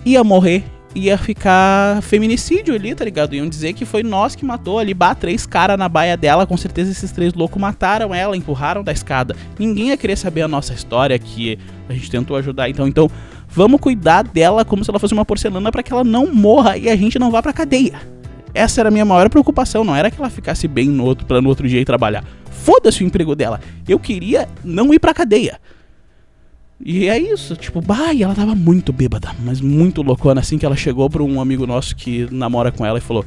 ia 0.05 0.23
morrer, 0.23 0.63
ia 0.95 1.17
ficar 1.17 2.01
feminicídio 2.01 2.73
ali, 2.73 2.95
tá 2.95 3.05
ligado? 3.05 3.35
Iam 3.35 3.47
dizer 3.47 3.73
que 3.73 3.85
foi 3.85 4.03
nós 4.03 4.35
que 4.35 4.43
matou 4.43 4.79
ali, 4.79 4.93
bah, 4.93 5.13
três 5.13 5.45
caras 5.45 5.77
na 5.77 5.87
baia 5.87 6.17
dela, 6.17 6.45
com 6.45 6.57
certeza 6.57 6.91
esses 6.91 7.11
três 7.11 7.33
loucos 7.33 7.61
mataram 7.61 8.13
ela, 8.13 8.35
empurraram 8.35 8.83
da 8.83 8.91
escada. 8.91 9.35
Ninguém 9.59 9.89
ia 9.89 9.97
querer 9.97 10.15
saber 10.15 10.41
a 10.41 10.47
nossa 10.47 10.73
história 10.73 11.17
que 11.19 11.59
a 11.87 11.93
gente 11.93 12.09
tentou 12.09 12.35
ajudar, 12.37 12.69
então, 12.69 12.87
então 12.87 13.09
vamos 13.47 13.79
cuidar 13.79 14.23
dela 14.23 14.65
como 14.65 14.83
se 14.83 14.89
ela 14.89 14.99
fosse 14.99 15.13
uma 15.13 15.25
porcelana 15.25 15.71
para 15.71 15.83
que 15.83 15.93
ela 15.93 16.03
não 16.03 16.33
morra 16.33 16.77
e 16.77 16.89
a 16.89 16.95
gente 16.95 17.19
não 17.19 17.31
vá 17.31 17.41
pra 17.41 17.53
cadeia. 17.53 17.99
Essa 18.53 18.81
era 18.81 18.89
a 18.89 18.91
minha 18.91 19.05
maior 19.05 19.29
preocupação, 19.29 19.83
não 19.83 19.95
era 19.95 20.09
que 20.09 20.19
ela 20.19 20.29
ficasse 20.29 20.67
bem 20.67 20.89
no 20.89 21.05
outro 21.05 21.27
para 21.27 21.39
no 21.41 21.49
outro 21.49 21.67
dia 21.67 21.79
ir 21.79 21.85
trabalhar. 21.85 22.23
Foda-se 22.49 23.03
o 23.03 23.05
emprego 23.05 23.35
dela. 23.35 23.59
Eu 23.87 23.99
queria 23.99 24.49
não 24.63 24.91
ir 24.93 24.99
pra 24.99 25.13
cadeia. 25.13 25.59
E 26.83 27.09
é 27.09 27.17
isso, 27.17 27.55
tipo, 27.55 27.81
bah, 27.81 28.13
e 28.13 28.21
ela 28.21 28.35
tava 28.35 28.53
muito 28.53 28.93
bêbada, 28.93 29.31
mas 29.43 29.59
muito 29.59 30.01
loucona, 30.01 30.41
assim 30.41 30.57
que 30.57 30.65
ela 30.65 30.75
chegou 30.75 31.09
pra 31.09 31.23
um 31.23 31.41
amigo 31.41 31.65
nosso 31.65 31.95
que 31.95 32.27
namora 32.31 32.71
com 32.71 32.85
ela 32.85 32.99
e 32.99 33.01
falou: 33.01 33.25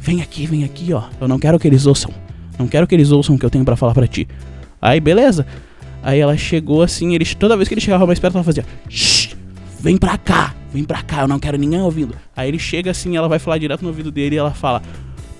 Vem 0.00 0.22
aqui, 0.22 0.46
vem 0.46 0.64
aqui, 0.64 0.92
ó. 0.92 1.04
Eu 1.20 1.28
não 1.28 1.38
quero 1.38 1.58
que 1.58 1.68
eles 1.68 1.86
ouçam. 1.86 2.10
Não 2.58 2.66
quero 2.66 2.86
que 2.86 2.94
eles 2.94 3.10
ouçam 3.10 3.34
o 3.34 3.38
que 3.38 3.44
eu 3.44 3.50
tenho 3.50 3.64
para 3.64 3.76
falar 3.76 3.92
para 3.92 4.06
ti. 4.06 4.26
Aí, 4.80 5.00
beleza. 5.00 5.46
Aí 6.02 6.18
ela 6.18 6.36
chegou 6.36 6.82
assim, 6.82 7.14
ele, 7.14 7.24
toda 7.34 7.56
vez 7.56 7.68
que 7.68 7.74
ele 7.74 7.80
chegava 7.80 8.06
mais 8.06 8.18
perto, 8.18 8.36
ela 8.36 8.44
fazia: 8.44 8.64
Shh, 8.88 9.34
vem 9.80 9.96
pra 9.96 10.16
cá, 10.16 10.54
vem 10.72 10.84
pra 10.84 11.02
cá, 11.02 11.22
eu 11.22 11.28
não 11.28 11.38
quero 11.38 11.58
ninguém 11.58 11.80
ouvindo. 11.80 12.14
Aí 12.34 12.48
ele 12.48 12.58
chega 12.58 12.90
assim, 12.90 13.16
ela 13.16 13.28
vai 13.28 13.38
falar 13.38 13.58
direto 13.58 13.82
no 13.82 13.88
ouvido 13.88 14.10
dele 14.10 14.36
e 14.36 14.38
ela 14.38 14.52
fala: 14.52 14.82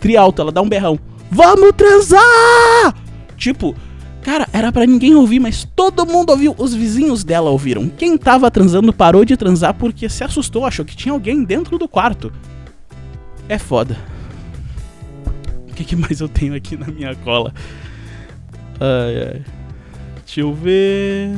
Trialto, 0.01 0.43
ela 0.43 0.53
dá 0.53 0.61
um 0.61 0.69
berrão: 0.69 0.99
Vamos 1.31 1.73
transar! 1.77 2.95
Tipo, 3.37 3.75
Cara, 4.27 4.49
era 4.53 4.73
para 4.73 4.85
ninguém 4.85 5.15
ouvir, 5.15 5.39
mas 5.39 5.65
todo 5.77 6.05
mundo 6.05 6.31
ouviu. 6.31 6.53
Os 6.59 6.75
vizinhos 6.75 7.23
dela 7.23 7.49
ouviram. 7.49 7.89
Quem 7.89 8.19
tava 8.19 8.51
transando 8.51 8.93
parou 8.93 9.25
de 9.25 9.37
transar 9.37 9.73
porque 9.75 10.09
se 10.09 10.25
assustou, 10.25 10.67
achou 10.67 10.85
que 10.85 10.97
tinha 10.97 11.13
alguém 11.13 11.45
dentro 11.45 11.79
do 11.79 11.87
quarto. 11.87 12.33
É 13.49 13.57
foda. 13.57 13.97
O 15.71 15.75
que, 15.75 15.85
que 15.85 15.95
mais 15.95 16.21
eu 16.21 16.29
tenho 16.29 16.57
aqui 16.57 16.77
na 16.77 16.89
minha 16.89 17.15
cola? 17.15 17.55
Ai, 18.81 19.29
ai. 19.29 19.43
Deixa 20.25 20.41
eu 20.41 20.53
ver. 20.53 21.31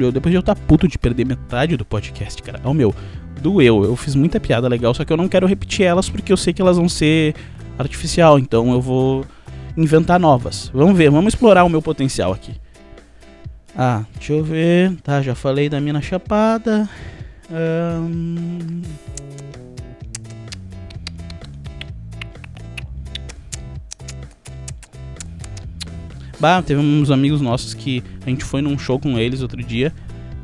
Eu, 0.00 0.10
depois 0.10 0.32
de 0.32 0.36
eu 0.36 0.40
estar 0.40 0.56
puto 0.56 0.88
de 0.88 0.96
perder 0.96 1.26
metade 1.26 1.76
do 1.76 1.84
podcast, 1.84 2.42
cara. 2.42 2.62
Ó, 2.64 2.72
meu, 2.72 2.94
doeu. 3.42 3.84
Eu 3.84 3.94
fiz 3.94 4.14
muita 4.14 4.40
piada 4.40 4.68
legal, 4.68 4.94
só 4.94 5.04
que 5.04 5.12
eu 5.12 5.18
não 5.18 5.28
quero 5.28 5.46
repetir 5.46 5.84
elas 5.84 6.08
porque 6.08 6.32
eu 6.32 6.36
sei 6.38 6.54
que 6.54 6.62
elas 6.62 6.78
vão 6.78 6.88
ser 6.88 7.34
artificial, 7.78 8.38
então 8.38 8.72
eu 8.72 8.80
vou 8.80 9.24
inventar 9.76 10.20
novas. 10.20 10.70
Vamos 10.74 10.96
ver, 10.96 11.10
vamos 11.10 11.34
explorar 11.34 11.64
o 11.64 11.68
meu 11.68 11.82
potencial 11.82 12.32
aqui. 12.32 12.54
Ah, 13.76 14.04
deixa 14.14 14.32
eu 14.34 14.44
ver. 14.44 14.96
Tá, 15.02 15.22
já 15.22 15.34
falei 15.34 15.68
da 15.68 15.80
mina 15.80 16.00
chapada. 16.00 16.88
Um... 17.50 18.82
Bah, 26.38 26.60
teve 26.60 26.80
uns 26.80 27.10
amigos 27.10 27.40
nossos 27.40 27.72
que 27.72 28.02
a 28.26 28.28
gente 28.28 28.44
foi 28.44 28.60
num 28.60 28.76
show 28.76 28.98
com 28.98 29.18
eles 29.18 29.42
outro 29.42 29.62
dia. 29.62 29.92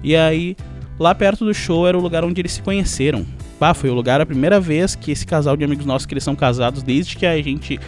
E 0.03 0.15
aí, 0.15 0.57
lá 0.99 1.15
perto 1.15 1.45
do 1.45 1.53
show 1.53 1.89
era 1.89 1.99
o 1.99 2.01
lugar 2.01 2.25
onde 2.25 2.41
eles 2.41 2.53
se 2.53 2.63
conheceram. 2.63 3.27
Foi 3.75 3.91
o 3.91 3.95
lugar 3.95 4.21
a 4.21 4.27
primeira 4.27 4.61
vez 4.61 4.95
que 4.95 5.11
esse 5.11 5.27
casal 5.27 5.57
de 5.57 5.65
amigos 5.65 5.85
nossos 5.85 6.07
que 6.07 6.15
eles 6.15 6.25
são 6.25 6.37
casados 6.37 6.83
desde 6.83 7.17
que 7.17 7.27
a 7.27 7.41
gente 7.43 7.79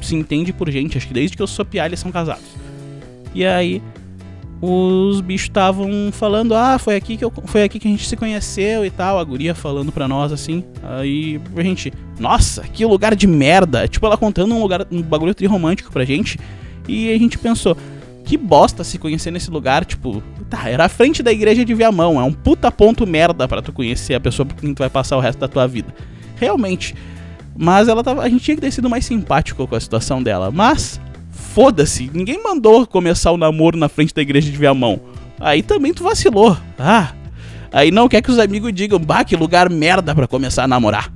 se 0.00 0.14
entende 0.14 0.52
por 0.52 0.70
gente, 0.70 0.96
acho 0.96 1.06
que 1.06 1.14
desde 1.14 1.36
que 1.36 1.42
eu 1.42 1.46
sou 1.46 1.64
piá 1.64 1.86
eles 1.86 2.00
são 2.00 2.10
casados. 2.10 2.44
E 3.34 3.44
aí 3.44 3.82
os 4.62 5.20
bichos 5.22 5.48
estavam 5.48 6.10
falando, 6.12 6.54
ah, 6.54 6.78
foi 6.78 6.94
aqui 6.94 7.16
que 7.16 7.24
eu, 7.24 7.32
foi 7.46 7.62
aqui 7.62 7.78
que 7.78 7.88
a 7.88 7.90
gente 7.90 8.06
se 8.06 8.16
conheceu 8.16 8.84
e 8.84 8.90
tal, 8.90 9.18
a 9.18 9.24
guria 9.24 9.54
falando 9.54 9.90
pra 9.90 10.06
nós 10.06 10.32
assim. 10.32 10.64
Aí 10.82 11.40
a 11.56 11.62
gente, 11.62 11.92
nossa, 12.18 12.62
que 12.62 12.84
lugar 12.84 13.14
de 13.14 13.26
merda. 13.26 13.88
Tipo 13.88 14.06
ela 14.06 14.18
contando 14.18 14.54
um 14.54 14.60
lugar, 14.60 14.86
um 14.90 15.00
bagulho 15.00 15.34
tri 15.34 15.46
romântico 15.46 15.90
pra 15.90 16.04
gente. 16.04 16.38
E 16.86 17.10
a 17.10 17.18
gente 17.18 17.38
pensou, 17.38 17.76
que 18.24 18.36
bosta 18.36 18.84
se 18.84 18.98
conhecer 18.98 19.30
nesse 19.30 19.50
lugar, 19.50 19.84
tipo, 19.84 20.22
tá, 20.50 20.68
era 20.68 20.84
a 20.84 20.88
frente 20.88 21.22
da 21.22 21.32
igreja 21.32 21.64
de 21.64 21.72
Viamão, 21.72 22.20
é 22.20 22.24
um 22.24 22.32
puta 22.32 22.70
ponto 22.70 23.06
merda 23.06 23.46
para 23.46 23.62
tu 23.62 23.72
conhecer 23.72 24.14
a 24.14 24.20
pessoa 24.20 24.44
por 24.44 24.56
quem 24.56 24.74
tu 24.74 24.80
vai 24.80 24.90
passar 24.90 25.16
o 25.16 25.20
resto 25.20 25.38
da 25.38 25.48
tua 25.48 25.66
vida. 25.66 25.94
Realmente. 26.36 26.94
Mas 27.56 27.88
ela 27.88 28.02
tava, 28.02 28.22
a 28.22 28.28
gente 28.28 28.42
tinha 28.42 28.54
que 28.54 28.60
ter 28.60 28.70
sido 28.70 28.88
mais 28.88 29.04
simpático 29.04 29.66
com 29.66 29.74
a 29.74 29.80
situação 29.80 30.22
dela, 30.22 30.50
mas 30.50 31.00
foda-se, 31.30 32.10
ninguém 32.12 32.42
mandou 32.42 32.86
começar 32.86 33.32
o 33.32 33.36
namoro 33.36 33.76
na 33.76 33.88
frente 33.88 34.14
da 34.14 34.22
igreja 34.22 34.50
de 34.50 34.56
Viamão. 34.56 35.00
Aí 35.38 35.62
também 35.62 35.92
tu 35.92 36.02
vacilou. 36.02 36.56
Ah, 36.78 37.12
aí 37.72 37.90
não 37.90 38.08
quer 38.08 38.22
que 38.22 38.30
os 38.30 38.38
amigos 38.38 38.72
digam, 38.72 38.98
bah, 38.98 39.24
que 39.24 39.36
lugar 39.36 39.68
merda 39.70 40.14
para 40.14 40.26
começar 40.26 40.64
a 40.64 40.68
namorar. 40.68 41.12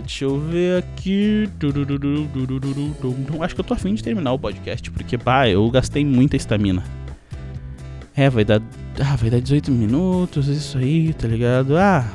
Deixa 0.00 0.24
eu 0.24 0.38
ver 0.38 0.78
aqui. 0.78 1.48
Acho 3.40 3.54
que 3.54 3.60
eu 3.60 3.64
tô 3.64 3.74
afim 3.74 3.94
de 3.94 4.02
terminar 4.02 4.32
o 4.32 4.38
podcast, 4.38 4.90
porque, 4.90 5.18
pá, 5.18 5.48
eu 5.48 5.68
gastei 5.70 6.04
muita 6.04 6.36
estamina. 6.36 6.82
É, 8.16 8.30
vai 8.30 8.44
dar. 8.44 8.62
Ah, 8.98 9.16
vai 9.16 9.30
dar 9.30 9.40
18 9.40 9.70
minutos, 9.70 10.48
isso 10.48 10.78
aí, 10.78 11.12
tá 11.12 11.28
ligado? 11.28 11.76
Ah. 11.76 12.06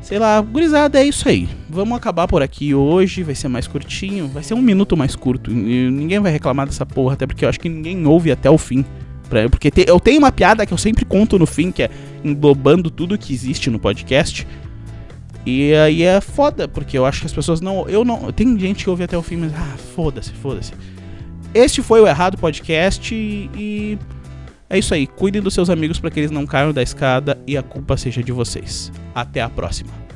Sei 0.00 0.18
lá, 0.18 0.40
gurizada, 0.40 1.00
é 1.00 1.04
isso 1.04 1.28
aí. 1.28 1.48
Vamos 1.68 1.96
acabar 1.96 2.26
por 2.26 2.42
aqui 2.42 2.74
hoje, 2.74 3.22
vai 3.22 3.34
ser 3.34 3.48
mais 3.48 3.66
curtinho, 3.66 4.26
vai 4.28 4.42
ser 4.42 4.54
um 4.54 4.62
minuto 4.62 4.96
mais 4.96 5.14
curto. 5.14 5.50
Ninguém 5.50 6.18
vai 6.18 6.32
reclamar 6.32 6.66
dessa 6.66 6.86
porra, 6.86 7.14
até 7.14 7.26
porque 7.26 7.44
eu 7.44 7.48
acho 7.48 7.60
que 7.60 7.68
ninguém 7.68 8.06
ouve 8.06 8.32
até 8.32 8.48
o 8.48 8.56
fim. 8.56 8.84
Porque 9.50 9.70
eu 9.86 10.00
tenho 10.00 10.18
uma 10.18 10.32
piada 10.32 10.64
que 10.64 10.72
eu 10.72 10.78
sempre 10.78 11.04
conto 11.04 11.38
no 11.38 11.44
fim, 11.44 11.70
que 11.70 11.82
é 11.82 11.90
englobando 12.24 12.90
tudo 12.90 13.18
que 13.18 13.34
existe 13.34 13.68
no 13.68 13.78
podcast. 13.78 14.46
E 15.46 15.74
aí 15.74 16.02
é 16.02 16.20
foda, 16.20 16.68
porque 16.68 16.96
eu 16.98 17.06
acho 17.06 17.20
que 17.20 17.26
as 17.26 17.32
pessoas 17.32 17.60
não. 17.60 17.88
Eu 17.88 18.04
não. 18.04 18.30
Tem 18.32 18.58
gente 18.58 18.84
que 18.84 18.90
ouve 18.90 19.04
até 19.04 19.16
o 19.16 19.22
fim, 19.22 19.36
mas. 19.36 19.52
Ah, 19.54 19.76
foda-se, 19.94 20.32
foda-se. 20.32 20.72
Este 21.54 21.82
foi 21.82 22.00
o 22.00 22.06
Errado 22.06 22.36
Podcast 22.36 23.14
e. 23.14 23.98
É 24.68 24.78
isso 24.78 24.92
aí. 24.92 25.06
Cuidem 25.06 25.40
dos 25.40 25.54
seus 25.54 25.70
amigos 25.70 25.98
para 25.98 26.10
que 26.10 26.20
eles 26.20 26.30
não 26.30 26.46
caiam 26.46 26.72
da 26.72 26.82
escada 26.82 27.38
e 27.46 27.56
a 27.56 27.62
culpa 27.62 27.96
seja 27.96 28.22
de 28.22 28.32
vocês. 28.32 28.92
Até 29.14 29.40
a 29.40 29.48
próxima. 29.48 30.07